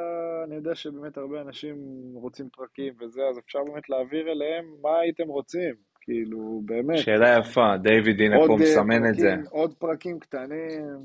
אני 0.45 0.55
יודע 0.55 0.75
שבאמת 0.75 1.17
הרבה 1.17 1.41
אנשים 1.41 1.77
רוצים 2.15 2.49
פרקים 2.49 2.95
וזה, 3.01 3.21
אז 3.31 3.39
אפשר 3.39 3.59
באמת 3.65 3.89
להעביר 3.89 4.33
אליהם 4.33 4.65
מה 4.83 4.99
הייתם 4.99 5.29
רוצים, 5.29 5.75
כאילו, 6.01 6.63
באמת. 6.65 6.99
שאלה 6.99 7.39
יפה, 7.39 7.77
דיוויד 7.83 8.21
הנה 8.21 8.37
פה 8.47 8.57
מסמן 8.61 8.99
פרקים, 8.99 9.07
את 9.11 9.15
זה. 9.15 9.35
עוד 9.51 9.75
פרקים 9.75 10.19
קטנים, 10.19 10.99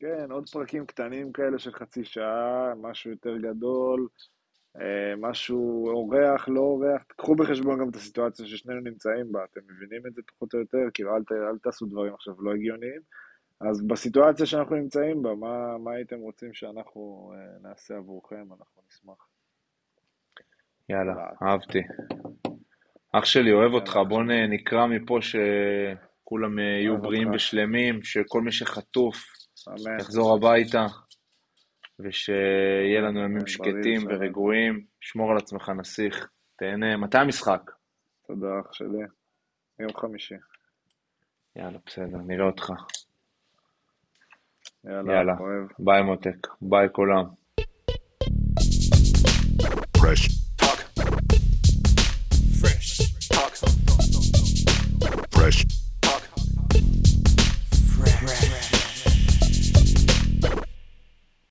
כן, 0.00 0.30
עוד 0.30 0.48
פרקים 0.48 0.86
קטנים 0.86 1.32
כאלה 1.32 1.58
של 1.58 1.72
חצי 1.72 2.04
שעה, 2.04 2.72
משהו 2.76 3.10
יותר 3.10 3.36
גדול, 3.36 4.08
משהו 5.16 5.88
אורח, 5.88 6.48
לא 6.48 6.60
אורח, 6.60 7.02
קחו 7.16 7.34
בחשבון 7.34 7.80
גם 7.80 7.88
את 7.88 7.96
הסיטואציה 7.96 8.46
ששנינו 8.46 8.80
נמצאים 8.80 9.32
בה, 9.32 9.44
אתם 9.44 9.60
מבינים 9.68 10.06
את 10.06 10.14
זה 10.14 10.22
פחות 10.26 10.54
או 10.54 10.58
יותר, 10.58 10.78
כאילו 10.94 11.16
אל, 11.16 11.22
אל 11.30 11.58
תעשו 11.58 11.86
דברים 11.86 12.14
עכשיו 12.14 12.34
לא 12.42 12.54
הגיוניים. 12.54 13.00
אז 13.70 13.86
בסיטואציה 13.86 14.46
שאנחנו 14.46 14.76
נמצאים 14.76 15.22
בה, 15.22 15.34
מה, 15.34 15.78
מה 15.78 15.92
הייתם 15.92 16.18
רוצים 16.18 16.54
שאנחנו 16.54 17.32
uh, 17.34 17.62
נעשה 17.68 17.96
עבורכם? 17.96 18.36
אנחנו 18.36 18.82
נשמח. 18.88 19.26
יאללה, 20.88 21.12
אהבתי. 21.42 21.82
אח 23.12 23.24
שלי, 23.24 23.52
אוהב 23.52 23.72
אותך, 23.72 23.98
בוא 24.08 24.22
נקרא 24.48 24.86
מפה 24.86 25.18
שכולם 25.20 26.58
אה, 26.58 26.64
יהיו 26.64 26.98
בריאים 26.98 27.30
ושלמים, 27.30 28.02
שכל 28.02 28.42
מי 28.42 28.52
שחטוף 28.52 29.16
יחזור 30.00 30.34
הביתה, 30.34 30.86
ושיהיה 31.98 33.00
לנו 33.00 33.20
ימים 33.24 33.46
שקטים 33.46 34.06
ורגועים. 34.08 34.84
שמור 35.00 35.30
על 35.30 35.36
עצמך, 35.36 35.68
נסיך. 35.68 36.28
תהנה. 36.56 36.96
מתי 36.96 37.18
המשחק? 37.18 37.70
תודה, 38.26 38.60
אח 38.60 38.72
שלי. 38.72 39.06
יום 39.78 39.92
חמישי. 39.96 40.34
יאללה, 41.56 41.78
בסדר, 41.86 42.18
נראה 42.26 42.46
אותך. 42.46 42.72
יאללה, 44.84 45.14
יאללה. 45.14 45.34
ביי 45.78 46.02
מותק, 46.02 46.46
ביי 46.60 46.88
כולם. 46.92 47.24
Fresh. 49.98 50.41